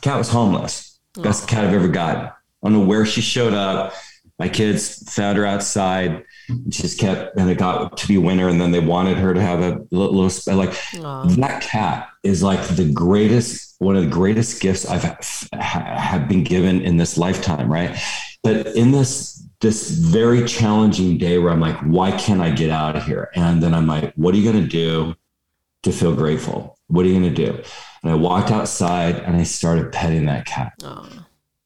[0.00, 0.98] cat was homeless.
[1.22, 2.24] Best cat i've ever gotten.
[2.24, 2.32] I
[2.62, 3.92] don't know where she showed up
[4.38, 6.24] my kids found her outside
[6.68, 9.60] just kept and it got to be winter and then they wanted her to have
[9.60, 11.36] a little, little like Aww.
[11.36, 15.04] that cat is like the greatest one of the greatest gifts i've
[15.52, 17.98] have been given in this lifetime right
[18.42, 22.96] but in this this very challenging day where I'm like, why can't I get out
[22.96, 23.30] of here?
[23.34, 25.14] And then I'm like, what are you going to do
[25.84, 26.78] to feel grateful?
[26.88, 27.62] What are you going to do?
[28.02, 30.74] And I walked outside and I started petting that cat.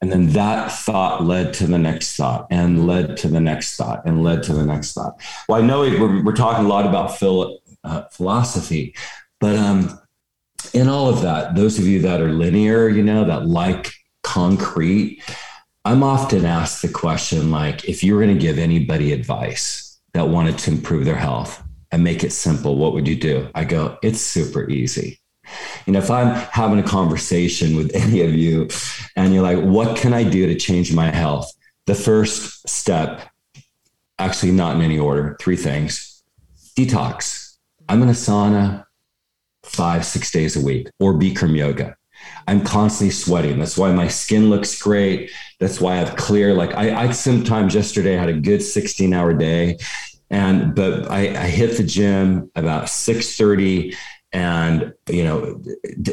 [0.00, 4.02] And then that thought led to the next thought and led to the next thought
[4.04, 5.20] and led to the next thought.
[5.48, 8.94] Well, I know we're, we're talking a lot about phil, uh, philosophy,
[9.40, 9.98] but um,
[10.72, 13.92] in all of that, those of you that are linear, you know, that like
[14.22, 15.22] concrete,
[15.84, 20.28] I'm often asked the question like, if you were going to give anybody advice that
[20.28, 23.48] wanted to improve their health and make it simple, what would you do?
[23.54, 25.20] I go, it's super easy.
[25.86, 28.68] You know, if I'm having a conversation with any of you
[29.16, 31.50] and you're like, what can I do to change my health?
[31.86, 33.28] The first step,
[34.18, 36.08] actually, not in any order, three things
[36.78, 37.56] detox.
[37.88, 38.84] I'm in a sauna
[39.64, 41.96] five, six days a week, or Bikram yoga.
[42.46, 43.58] I'm constantly sweating.
[43.58, 45.30] That's why my skin looks great.
[45.60, 46.54] That's why I have clear.
[46.54, 49.78] Like I, I sometimes yesterday had a good 16 hour day,
[50.30, 53.94] and but I, I hit the gym about 6:30
[54.32, 55.62] and you know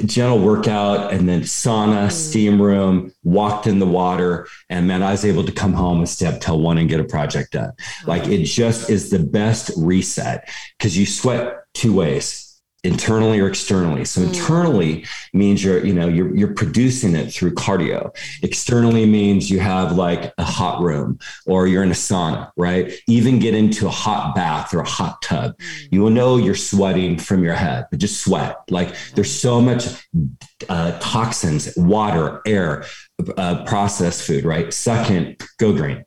[0.05, 2.11] gentle workout and then sauna mm.
[2.11, 4.47] steam room walked in the water.
[4.69, 6.99] And man i was able to come home and stay up till one and get
[6.99, 7.73] a project done.
[8.05, 12.44] Like it just is the best reset because you sweat two ways
[12.85, 14.05] internally or externally.
[14.05, 14.27] So mm.
[14.27, 18.15] internally means you're, you know, you're you're producing it through cardio.
[18.43, 22.93] Externally means you have like a hot room or you're in a sauna, right?
[23.07, 25.57] Even get into a hot bath or a hot tub.
[25.57, 25.87] Mm.
[25.91, 28.57] You will know you're sweating from your head, but just sweat.
[28.69, 29.87] Like there's so much
[30.69, 32.85] uh, toxins, water, air,
[33.37, 34.73] uh, processed food, right?
[34.73, 36.05] Second, go green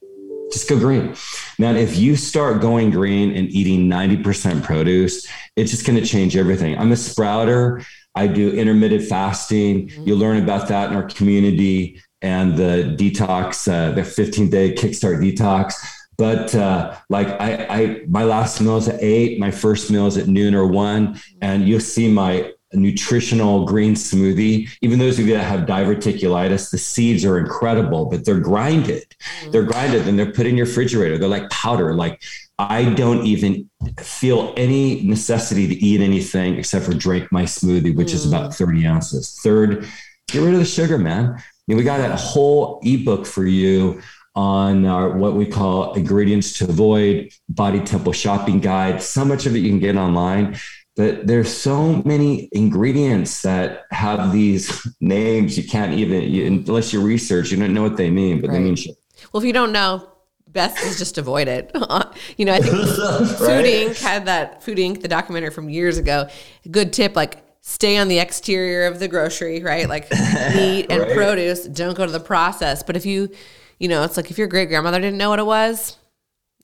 [0.53, 1.15] just go green.
[1.59, 5.27] Now, if you start going green and eating 90% produce,
[5.59, 6.79] it's just going to change everything.
[6.79, 7.83] I'm a sprouter.
[8.15, 9.89] I do intermittent fasting.
[9.89, 10.09] Mm-hmm.
[10.09, 15.21] You learn about that in our community and the detox, uh, the 15 day kickstart
[15.21, 15.75] detox.
[16.17, 19.39] But uh, like I, I, my last meal is at eight.
[19.39, 24.69] My first meal is at noon or one, and you'll see my nutritional green smoothie.
[24.83, 29.09] Even those of you that have diverticulitis, the seeds are incredible, but they're grinded.
[29.09, 29.51] Mm-hmm.
[29.53, 31.19] They're grinded and they're put in your refrigerator.
[31.19, 31.95] They're like powder.
[31.95, 32.21] Like
[32.59, 38.09] I don't even feel any necessity to eat anything except for drink my smoothie, which
[38.09, 38.15] mm.
[38.15, 38.55] is about mm.
[38.55, 39.39] 30 ounces.
[39.43, 39.87] Third,
[40.29, 41.35] get rid of the sugar, man.
[41.37, 44.03] I mean, we got that whole ebook for you
[44.35, 49.03] on our what we call ingredients to avoid body temple shopping guide.
[49.03, 50.59] So much of it you can get online
[50.99, 57.01] but there's so many ingredients that have these names you can't even you, unless you
[57.01, 58.57] research you don't know what they mean but right.
[58.57, 58.97] they mean shit.
[59.33, 60.07] well if you don't know
[60.53, 61.71] best is just avoid it
[62.37, 62.77] you know i think
[63.39, 63.65] food right?
[63.65, 66.29] inc had that food inc the documentary from years ago
[66.71, 70.11] good tip like stay on the exterior of the grocery right like
[70.55, 71.13] meat and right?
[71.15, 73.31] produce don't go to the process but if you
[73.79, 75.97] you know it's like if your great grandmother didn't know what it was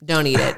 [0.03, 0.55] don't eat it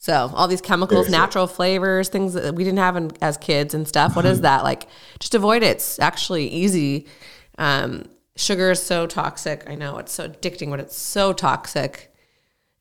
[0.00, 3.86] so all these chemicals, natural flavors, things that we didn't have in, as kids and
[3.86, 4.16] stuff.
[4.16, 4.64] What is that?
[4.64, 4.86] Like,
[5.18, 5.72] just avoid it.
[5.72, 7.06] It's actually easy.
[7.58, 9.68] Um, sugar is so toxic.
[9.68, 12.09] I know it's so addicting, but it's so toxic.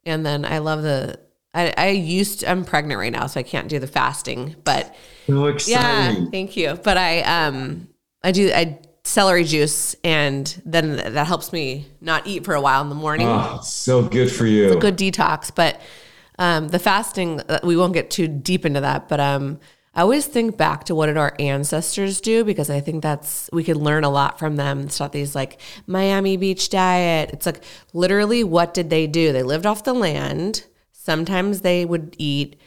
[0.09, 1.19] And then I love the.
[1.53, 2.41] I, I used.
[2.41, 4.55] To, I'm pregnant right now, so I can't do the fasting.
[4.63, 4.95] But
[5.27, 6.23] so exciting.
[6.23, 6.79] yeah, thank you.
[6.83, 7.87] But I um
[8.23, 12.81] I do I celery juice, and then that helps me not eat for a while
[12.81, 13.27] in the morning.
[13.27, 14.67] Oh, so good for you.
[14.67, 15.79] It's a good detox, but
[16.37, 19.59] um, the fasting, uh, we won't get too deep into that, but um,
[19.99, 23.65] I always think back to what did our ancestors do because I think that's we
[23.65, 24.83] could learn a lot from them.
[24.83, 27.31] It's not these like Miami Beach diet.
[27.33, 29.33] It's like literally what did they do?
[29.33, 30.65] They lived off the land.
[30.93, 32.61] Sometimes they would eat.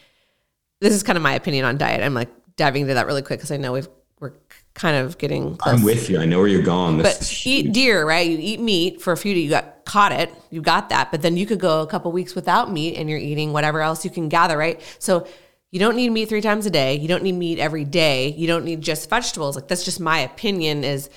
[0.82, 2.02] This is kind of my opinion on diet.
[2.02, 3.88] I'm like diving into that really quick because I know we've
[4.20, 4.34] we're
[4.74, 5.78] kind of getting close.
[5.78, 6.18] I'm with you.
[6.18, 6.98] I know where you're going.
[6.98, 8.28] This but eat deer, right?
[8.28, 9.44] You eat meat for a few days.
[9.44, 10.34] You got caught it.
[10.50, 11.10] You got that.
[11.10, 14.04] But then you could go a couple weeks without meat and you're eating whatever else
[14.04, 14.82] you can gather, right?
[14.98, 15.26] So
[15.72, 16.96] you don't need meat three times a day.
[16.96, 18.28] You don't need meat every day.
[18.28, 19.56] You don't need just vegetables.
[19.56, 21.08] Like that's just my opinion is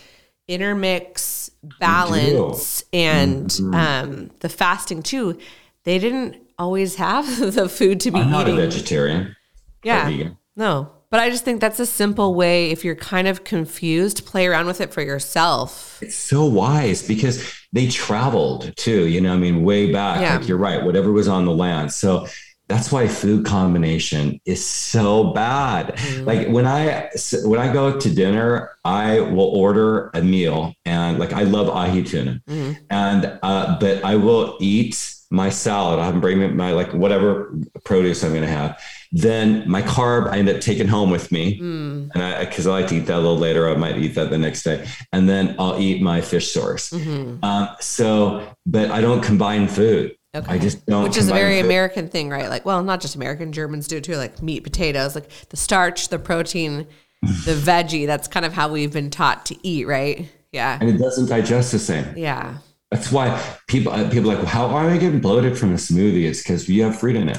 [0.47, 3.75] intermix, balance, and mm-hmm.
[3.75, 5.37] um, the fasting too.
[5.83, 8.31] They didn't always have the food to be I'm eating.
[8.31, 9.35] not a vegetarian.
[9.83, 10.29] Yeah.
[10.55, 14.47] No, but I just think that's a simple way, if you're kind of confused, play
[14.47, 16.01] around with it for yourself.
[16.01, 20.21] It's so wise because they traveled too, you know, I mean, way back.
[20.21, 20.37] Yeah.
[20.37, 21.91] Like you're right, whatever was on the land.
[21.91, 22.27] So
[22.67, 25.95] that's why food combination is so bad.
[25.95, 26.25] Mm-hmm.
[26.25, 27.09] Like when I
[27.43, 32.03] when I go to dinner, I will order a meal and like I love ahi
[32.03, 32.73] tuna, mm-hmm.
[32.89, 35.99] and uh, but I will eat my salad.
[35.99, 38.79] I'm bringing my like whatever produce I'm going to have.
[39.11, 42.09] Then my carb I end up taking home with me, mm.
[42.13, 43.69] and I because I like to eat that a little later.
[43.69, 46.89] I might eat that the next day, and then I'll eat my fish source.
[46.89, 47.43] Mm-hmm.
[47.43, 50.14] Um, so, but I don't combine food.
[50.35, 50.53] Okay.
[50.53, 51.03] I just don't.
[51.03, 52.49] Which is a very American thing, right?
[52.49, 54.17] Like, well, not just American, Germans do it too.
[54.17, 56.87] Like meat, potatoes, like the starch, the protein,
[57.21, 58.05] the veggie.
[58.05, 60.29] That's kind of how we've been taught to eat, right?
[60.51, 60.77] Yeah.
[60.79, 62.17] And it doesn't digest the same.
[62.17, 62.57] Yeah.
[62.91, 65.75] That's why people uh, people are like, well, how are I getting bloated from a
[65.75, 66.27] smoothie?
[66.27, 67.37] It's because you have fruit in it.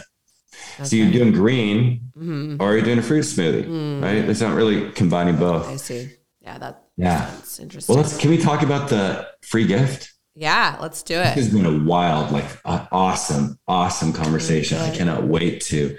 [0.74, 0.84] Okay.
[0.84, 2.56] So you're doing green, mm-hmm.
[2.60, 4.02] or you're doing a fruit smoothie, mm.
[4.02, 4.16] right?
[4.16, 5.68] It's not really combining both.
[5.68, 6.10] I see.
[6.40, 6.82] Yeah, that.
[6.98, 7.94] Yeah, That's interesting.
[7.94, 8.16] Well, let's.
[8.18, 10.12] Can we talk about the free gift?
[10.38, 11.34] Yeah, let's do it.
[11.34, 14.76] This has been a wild, like, uh, awesome, awesome conversation.
[14.78, 15.96] I cannot wait to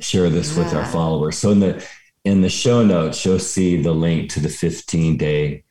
[0.00, 0.64] share this yeah.
[0.64, 1.36] with our followers.
[1.36, 1.86] So in the
[2.24, 5.64] in the show notes, you'll see the link to the 15 day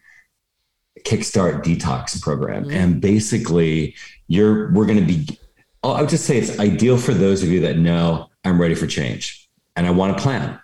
[1.00, 2.72] Kickstart detox program, mm-hmm.
[2.72, 3.96] and basically,
[4.28, 5.40] you're we're going to be.
[5.84, 8.86] I would just say it's ideal for those of you that know I'm ready for
[8.86, 10.60] change and I want a plan.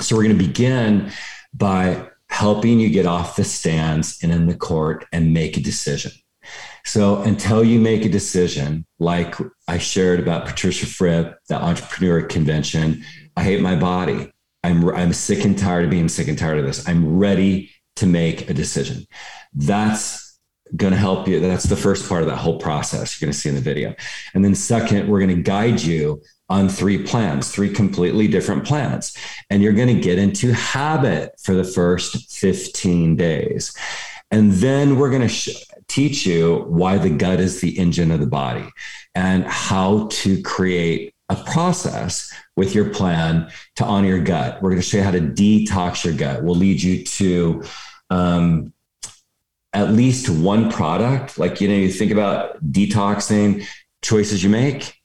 [0.00, 1.12] So we're going to begin
[1.52, 6.12] by helping you get off the stands and in the court and make a decision.
[6.84, 9.34] So until you make a decision, like
[9.68, 13.04] I shared about Patricia Fripp, the entrepreneur convention,
[13.36, 14.32] I hate my body.
[14.62, 16.86] I'm I'm sick and tired of being sick and tired of this.
[16.88, 19.06] I'm ready to make a decision.
[19.54, 20.38] That's
[20.76, 21.40] going to help you.
[21.40, 23.94] That's the first part of that whole process you're going to see in the video.
[24.34, 29.16] And then second, we're going to guide you on three plans, three completely different plans.
[29.50, 33.72] And you're going to get into habit for the first 15 days.
[34.30, 38.20] And then we're going to sh- teach you why the gut is the engine of
[38.20, 38.68] the body
[39.14, 44.62] and how to create a process with your plan to honor your gut.
[44.62, 46.42] We're going to show you how to detox your gut.
[46.42, 47.62] We'll lead you to
[48.10, 48.72] um,
[49.72, 51.38] at least one product.
[51.38, 53.66] Like, you know, you think about detoxing
[54.02, 54.96] choices you make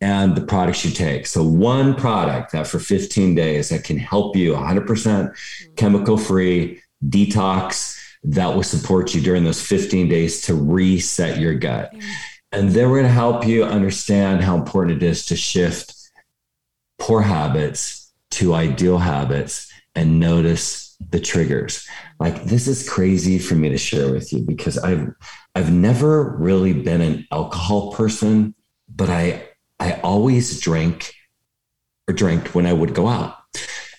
[0.00, 1.26] and the products you take.
[1.26, 5.36] So, one product that for 15 days that can help you 100%
[5.76, 11.92] chemical free detox that will support you during those 15 days to reset your gut.
[12.52, 15.94] And then we're going to help you understand how important it is to shift
[16.98, 21.88] poor habits to ideal habits and notice the triggers.
[22.18, 25.08] Like this is crazy for me to share with you because I've
[25.54, 28.54] I've never really been an alcohol person,
[28.94, 29.48] but I
[29.80, 31.14] I always drank
[32.06, 33.36] or drank when I would go out.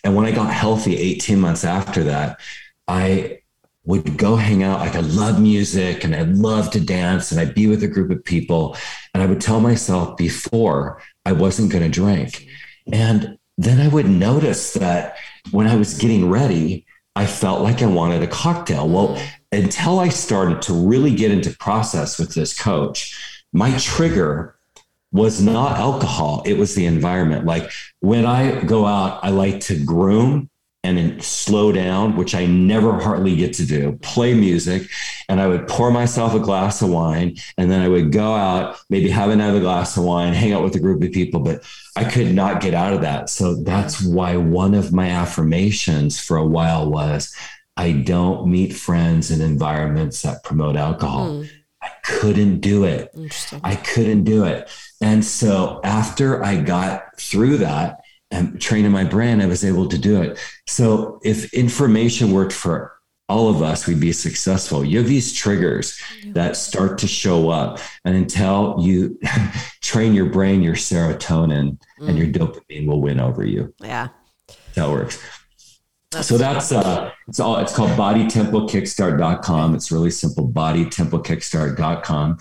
[0.04, 2.40] And when I got healthy 18 months after that,
[2.88, 3.41] I
[3.86, 4.80] would go hang out.
[4.80, 8.12] Like I love music and I love to dance and I'd be with a group
[8.12, 8.78] of people.
[9.14, 12.48] And I would tell myself before I wasn't going to drink.
[12.92, 15.18] And then I would notice that
[15.52, 18.88] when I was getting ready, I felt like I wanted a cocktail.
[18.88, 19.22] Well,
[19.52, 24.56] until I started to really get into process with this coach, my trigger
[25.12, 27.46] was not alcohol, it was the environment.
[27.46, 27.70] Like
[28.00, 30.50] when I go out, I like to groom
[30.84, 34.90] and then slow down, which I never hardly get to do, play music.
[35.30, 38.80] And I would pour myself a glass of wine and then I would go out,
[38.90, 41.40] maybe have another glass of wine, hang out with a group of people.
[41.40, 41.64] But
[41.96, 43.30] I could not get out of that.
[43.30, 47.36] So that's why one of my affirmations for a while was
[47.78, 51.30] I don't meet friends in environments that promote alcohol.
[51.30, 51.50] Mm.
[51.84, 53.12] I couldn't do it.
[53.64, 54.70] I couldn't do it.
[55.02, 58.02] And so after I got through that,
[58.32, 60.40] and training my brain, I was able to do it.
[60.68, 62.94] So if information worked for
[63.28, 64.84] all of us, we'd be successful.
[64.84, 67.80] You have these triggers that start to show up.
[68.04, 69.20] And until you
[69.82, 72.10] train your brain, your serotonin mm.
[72.10, 72.34] and your mm.
[72.34, 73.74] dopamine will win over you.
[73.80, 74.10] Yeah.
[74.76, 75.22] That works.
[76.12, 79.76] That's so that's uh it's all it's called bodytemplekickstart.com.
[79.76, 82.38] It's really simple, bodytemplekickstart.com.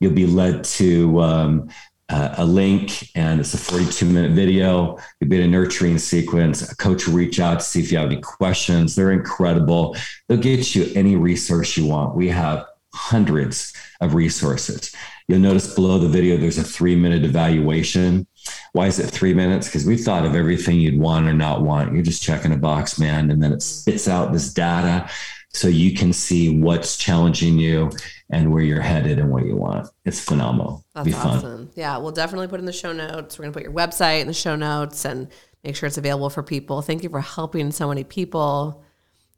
[0.00, 1.68] You'll be led to um,
[2.12, 4.98] uh, a link and it's a 42 minute video.
[5.18, 6.70] You'll be a nurturing sequence.
[6.70, 8.94] A coach will reach out to see if you have any questions.
[8.94, 9.96] They're incredible.
[10.28, 12.14] They'll get you any resource you want.
[12.14, 14.94] We have hundreds of resources.
[15.26, 18.26] You'll notice below the video, there's a three minute evaluation.
[18.72, 19.68] Why is it three minutes?
[19.68, 21.94] Because we thought of everything you'd want or not want.
[21.94, 23.30] You're just checking a box, man.
[23.30, 25.08] And then it spits out this data
[25.54, 27.90] so you can see what's challenging you
[28.30, 29.86] and where you're headed and what you want.
[30.04, 30.84] It's phenomenal.
[30.94, 31.40] That's Be awesome.
[31.40, 31.70] Fun.
[31.74, 33.38] Yeah, we'll definitely put in the show notes.
[33.38, 35.28] We're going to put your website in the show notes and
[35.62, 36.80] make sure it's available for people.
[36.80, 38.82] Thank you for helping so many people.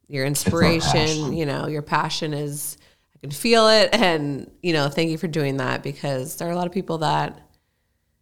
[0.07, 2.79] Your inspiration, you know, your passion is
[3.17, 6.53] I can feel it and, you know, thank you for doing that because there are
[6.53, 7.41] a lot of people that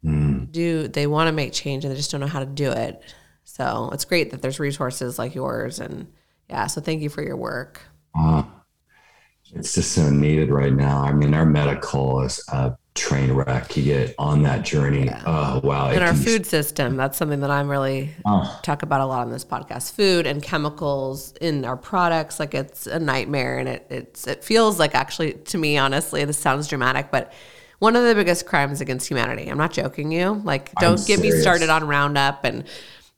[0.03, 0.51] mm.
[0.51, 3.03] do they want to make change and they just don't know how to do it.
[3.43, 6.07] So, it's great that there's resources like yours and
[6.49, 7.81] yeah, so thank you for your work.
[8.15, 8.43] Uh,
[9.55, 11.01] it's just so needed right now.
[11.01, 13.75] I mean, our medical is a train wreck.
[13.77, 15.05] You get on that journey.
[15.05, 15.23] Yeah.
[15.25, 15.89] Oh, wow.
[15.89, 18.59] And our food system, that's something that I'm really oh.
[18.63, 19.91] talk about a lot on this podcast.
[19.91, 23.59] Food and chemicals in our products, like it's a nightmare.
[23.59, 27.31] And it, it's, it feels like actually to me, honestly, this sounds dramatic, but
[27.79, 29.49] one of the biggest crimes against humanity.
[29.49, 30.41] I'm not joking you.
[30.45, 32.63] Like, don't I'm get me started on Roundup and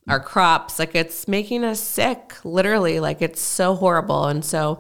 [0.08, 0.80] our crops.
[0.80, 3.00] Like, it's making us sick, literally.
[3.00, 4.26] Like, it's so horrible.
[4.26, 4.80] And so,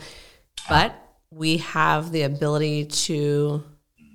[0.69, 0.95] but
[1.31, 3.63] we have the ability to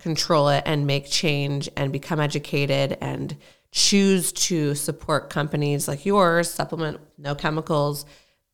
[0.00, 3.36] control it and make change and become educated and
[3.72, 8.04] choose to support companies like yours, supplement no chemicals,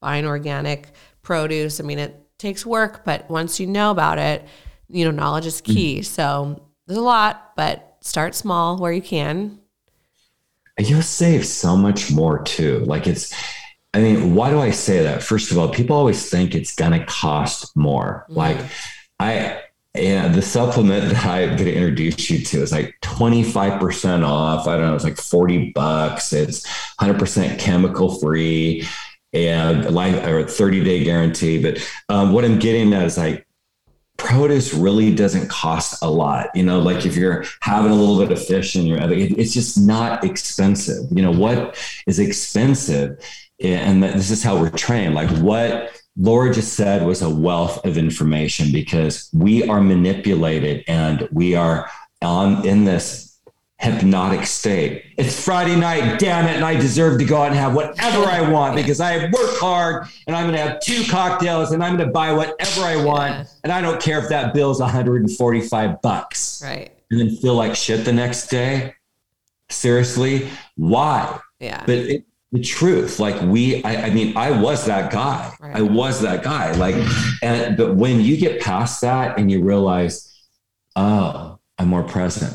[0.01, 0.89] buying organic
[1.23, 1.81] produce.
[1.81, 4.45] I mean, it takes work, but once you know about it,
[4.89, 5.97] you know, knowledge is key.
[5.97, 6.05] Mm-hmm.
[6.05, 9.61] So there's a lot, but start small where you can.
[10.79, 12.81] You'll save so much more too.
[12.81, 13.35] Like it's,
[13.95, 15.23] I mean, why do I say that?
[15.23, 18.27] First of all, people always think it's going to cost more.
[18.29, 18.59] Like
[19.19, 19.63] I,
[19.95, 24.67] yeah, the supplement that I'm going to introduce you to is like 25% off.
[24.67, 26.33] I don't know, it's like 40 bucks.
[26.33, 26.67] It's
[27.01, 28.87] 100% chemical free
[29.33, 31.63] and life or 30 day guarantee.
[31.63, 33.46] But um, what I'm getting at is like,
[34.17, 36.49] produce really doesn't cost a lot.
[36.55, 39.53] You know, like if you're having a little bit of fish in your, it, it's
[39.53, 41.05] just not expensive.
[41.11, 43.19] You know, what is expensive?
[43.61, 45.15] Eh, and this is how we're trained.
[45.15, 51.29] Like what Laura just said was a wealth of information because we are manipulated and
[51.31, 51.91] we are
[52.23, 53.26] on in this
[53.79, 55.05] hypnotic state.
[55.19, 58.49] It's Friday night, damn it, and I deserve to go out and have whatever I
[58.51, 61.97] want because I have worked hard and I'm going to have two cocktails and I'm
[61.97, 63.45] going to buy whatever I want Yeah.
[63.65, 66.63] and I don't care if that bill's 145 bucks.
[66.65, 66.91] Right.
[67.11, 68.95] And then feel like shit the next day.
[69.69, 71.39] Seriously, why?
[71.61, 71.81] Yeah.
[71.87, 75.53] But it, the truth, like we, I, I mean, I was that guy.
[75.61, 75.77] Right.
[75.77, 76.73] I was that guy.
[76.73, 76.95] Like,
[77.43, 80.33] and but when you get past that and you realize,
[80.95, 82.55] oh, I'm more present.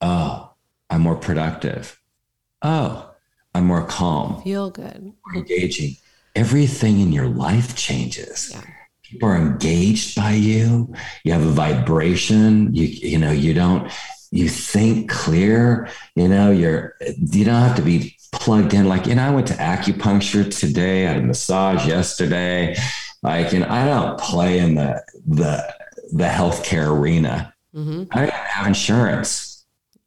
[0.00, 0.52] Oh,
[0.88, 2.00] I'm more productive.
[2.62, 3.10] Oh,
[3.54, 5.12] I'm more calm, Feel good.
[5.34, 5.96] engaging.
[6.36, 8.50] Everything in your life changes.
[8.52, 8.62] Yeah.
[9.02, 10.94] People are engaged by you.
[11.24, 12.72] You have a vibration.
[12.74, 13.90] You you know you don't
[14.30, 15.88] you think clear.
[16.14, 18.88] You know you're you don't have to be plugged in.
[18.88, 21.06] Like you know I went to acupuncture today.
[21.08, 22.76] I had a massage yesterday.
[23.22, 25.74] Like and I don't play in the the
[26.12, 27.52] the healthcare arena.
[27.74, 29.49] hmm I don't have insurance.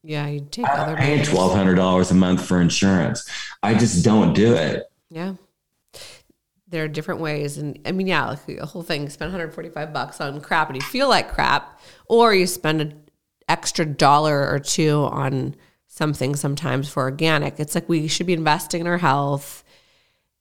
[0.04, 0.28] Yeah.
[0.28, 1.30] You take I'm other measures.
[1.30, 3.30] twelve hundred dollars a month for insurance.
[3.62, 4.84] I just don't do it.
[5.10, 5.36] Yeah.
[6.68, 7.58] There are different ways.
[7.58, 10.82] And I mean, yeah, like the whole thing, spend 145 bucks on crap and you
[10.82, 13.04] feel like crap, or you spend an
[13.48, 15.56] extra dollar or two on
[15.88, 17.60] something sometimes for organic.
[17.60, 19.64] It's like we should be investing in our health.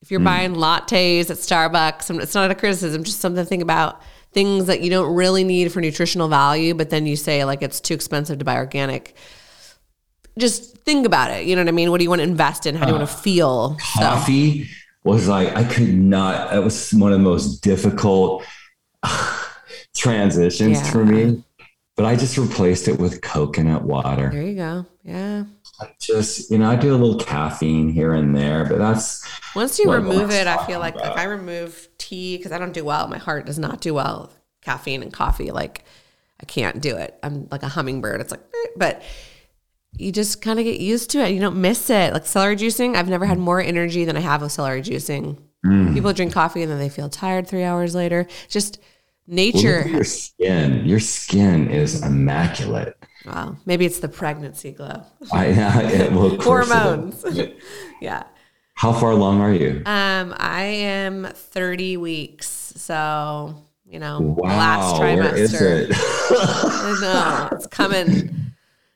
[0.00, 0.24] If you're hmm.
[0.24, 4.00] buying lattes at Starbucks, it's not a criticism, just something to think about
[4.32, 7.80] things that you don't really need for nutritional value, but then you say like it's
[7.80, 9.14] too expensive to buy organic.
[10.38, 11.46] Just think about it.
[11.46, 11.90] You know what I mean?
[11.90, 12.74] What do you want to invest in?
[12.74, 13.76] How do you want to uh, feel?
[13.94, 14.68] So- coffee
[15.04, 16.50] was like I could not.
[16.50, 18.44] That was one of the most difficult
[19.94, 20.90] transitions Yeah.
[20.90, 21.44] for me.
[21.94, 24.30] But I just replaced it with coconut water.
[24.32, 24.86] There you go.
[25.04, 25.44] Yeah.
[25.80, 29.78] I Just you know, I do a little caffeine here and there, but that's Once
[29.78, 31.12] you remove it, I feel like about.
[31.12, 34.22] if I remove tea because I don't do well, my heart does not do well
[34.28, 35.50] with caffeine and coffee.
[35.50, 35.84] Like
[36.40, 37.18] I can't do it.
[37.22, 38.20] I'm like a hummingbird.
[38.22, 38.40] It's like,
[38.76, 39.02] but
[39.96, 41.30] you just kind of get used to it.
[41.32, 42.12] You don't miss it.
[42.12, 45.36] Like celery juicing, I've never had more energy than I have with celery juicing.
[45.64, 45.94] Mm.
[45.94, 48.26] People drink coffee and then they feel tired three hours later.
[48.48, 48.80] Just
[49.26, 49.80] nature.
[49.80, 50.84] at your skin.
[50.86, 52.96] Your skin is immaculate.
[53.26, 53.56] wow.
[53.66, 55.02] Maybe it's the pregnancy glow.
[55.32, 57.22] I it, well, of course it is.
[57.22, 57.24] Hormones.
[58.00, 58.24] yeah.
[58.74, 59.82] How far along are you?
[59.86, 62.48] Um, I am 30 weeks.
[62.48, 63.54] So,
[63.86, 65.20] you know, Wow, last trimester.
[65.20, 67.02] where is it?
[67.02, 67.48] Know.
[67.52, 68.34] It's coming.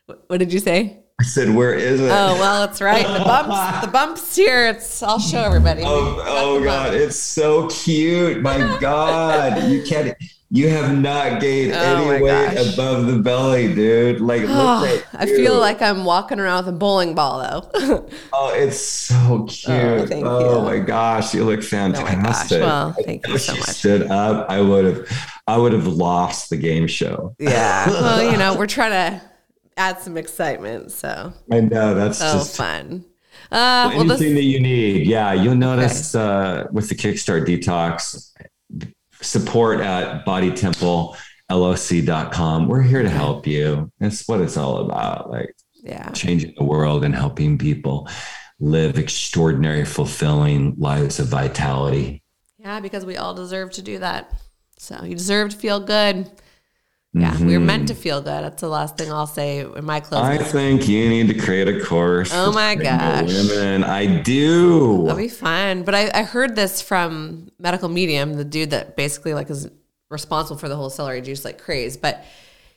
[0.07, 0.99] What- did you say?
[1.19, 2.11] I said, where is it?
[2.11, 3.05] Oh, well, it's right.
[3.05, 4.67] The bumps, the bumps here.
[4.67, 5.81] It's, I'll show everybody.
[5.83, 7.05] Oh, oh God, bumps.
[7.05, 8.41] it's so cute.
[8.43, 10.15] My God, you can't.
[10.49, 12.73] You have not gained Oh, any weight gosh.
[12.73, 14.21] above the belly, dude.
[14.21, 15.35] Like, look Oh, at I you.
[15.35, 17.39] feel like I'm walking around with a bowling ball,
[17.73, 18.07] though.
[18.31, 20.07] Oh, it's so oh, cute.
[20.07, 20.65] thank oh you.
[20.65, 22.61] my gosh, you look oh, fantastic.
[22.61, 23.69] Well, thank you so much.
[23.69, 25.31] stood up, I would have.
[25.47, 27.35] I would have lost the game show.
[27.39, 27.89] Yeah.
[27.89, 29.21] Well, you know, we're trying to
[29.77, 30.91] add some excitement.
[30.91, 33.05] So, I know that's so just fun.
[33.51, 35.07] Uh, well, anything this, that you need.
[35.07, 38.33] Yeah, you'll notice uh, with the Kickstart Detox
[39.21, 42.67] support at bodytempleloc.com.
[42.67, 43.89] We're here to help you.
[43.99, 45.29] That's what it's all about.
[45.29, 46.09] Like yeah.
[46.11, 48.07] changing the world and helping people
[48.59, 52.23] live extraordinary, fulfilling lives of vitality.
[52.57, 54.33] Yeah, because we all deserve to do that.
[54.77, 56.29] So you deserve to feel good.
[57.21, 58.01] Yeah, we're meant to mm-hmm.
[58.01, 58.43] feel good.
[58.43, 60.25] That's the last thing I'll say in my closing.
[60.25, 62.31] I think you need to create a course.
[62.33, 63.27] Oh my gosh.
[63.27, 65.03] Women, I do.
[65.03, 65.83] That'll be fun.
[65.83, 69.69] But I, I heard this from Medical Medium, the dude that basically like is
[70.09, 71.97] responsible for the whole celery juice like craze.
[71.97, 72.23] But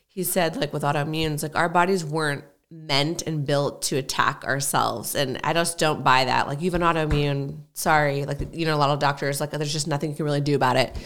[0.07, 5.15] he said like with autoimmunes, like our bodies weren't meant and built to attack ourselves.
[5.15, 6.47] And I just don't buy that.
[6.47, 8.25] Like you have an autoimmune, sorry.
[8.25, 10.55] Like, you know, a lot of doctors, like there's just nothing you can really do
[10.55, 10.97] about it.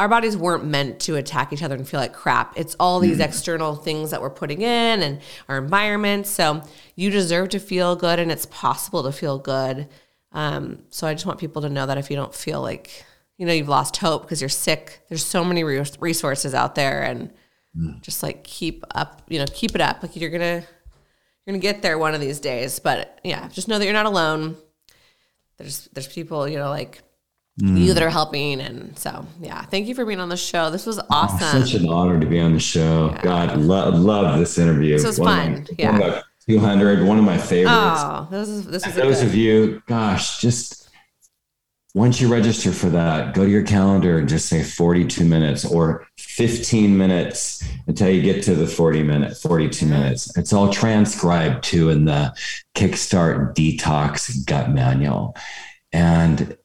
[0.00, 2.58] Our bodies weren't meant to attack each other and feel like crap.
[2.58, 6.26] It's all these external things that we're putting in and our environment.
[6.26, 6.62] So
[6.96, 9.88] you deserve to feel good and it's possible to feel good.
[10.32, 13.04] Um, so I just want people to know that if you don't feel like,
[13.36, 17.30] you know, you've lost hope because you're sick, there's so many resources out there and
[18.00, 20.02] just like keep up, you know, keep it up.
[20.02, 20.64] Like you're gonna
[21.44, 22.78] you're gonna get there one of these days.
[22.78, 24.56] But yeah, just know that you're not alone.
[25.58, 27.02] There's there's people, you know, like
[27.58, 27.80] mm.
[27.80, 29.62] you that are helping, and so yeah.
[29.62, 30.70] Thank you for being on the show.
[30.70, 31.62] This was awesome.
[31.62, 33.10] Oh, such an honor to be on the show.
[33.14, 33.22] Yeah.
[33.22, 34.96] God, love love this interview.
[34.96, 35.66] This was one fun.
[35.68, 35.98] My, yeah.
[35.98, 38.00] One 200, one of my favorites.
[38.02, 40.80] Oh, this is this is those of you, gosh, just
[41.94, 46.06] once you register for that, go to your calendar and just say 42 minutes or
[46.18, 50.36] 15 minutes until you get to the 40 minute, 42 minutes.
[50.36, 52.32] It's all transcribed to in the
[52.76, 55.36] Kickstart Detox Gut Manual.
[55.92, 56.56] And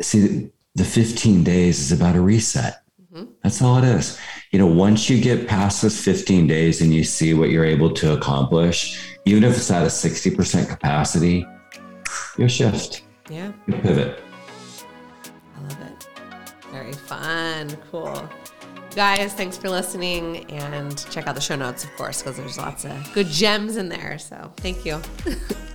[0.00, 2.82] see, the 15 days is about a reset.
[3.00, 3.24] Mm-hmm.
[3.42, 4.18] That's all it is.
[4.50, 7.92] You know, once you get past those 15 days and you see what you're able
[7.94, 11.46] to accomplish, even if it's at a 60% capacity,
[12.38, 13.02] you shift.
[13.30, 13.52] Yeah.
[13.66, 14.20] You pivot
[15.56, 16.08] I love it.
[16.70, 17.76] Very fun.
[17.90, 18.28] Cool.
[18.94, 22.84] Guys, thanks for listening and check out the show notes, of course, because there's lots
[22.84, 24.18] of good gems in there.
[24.18, 25.00] So thank you.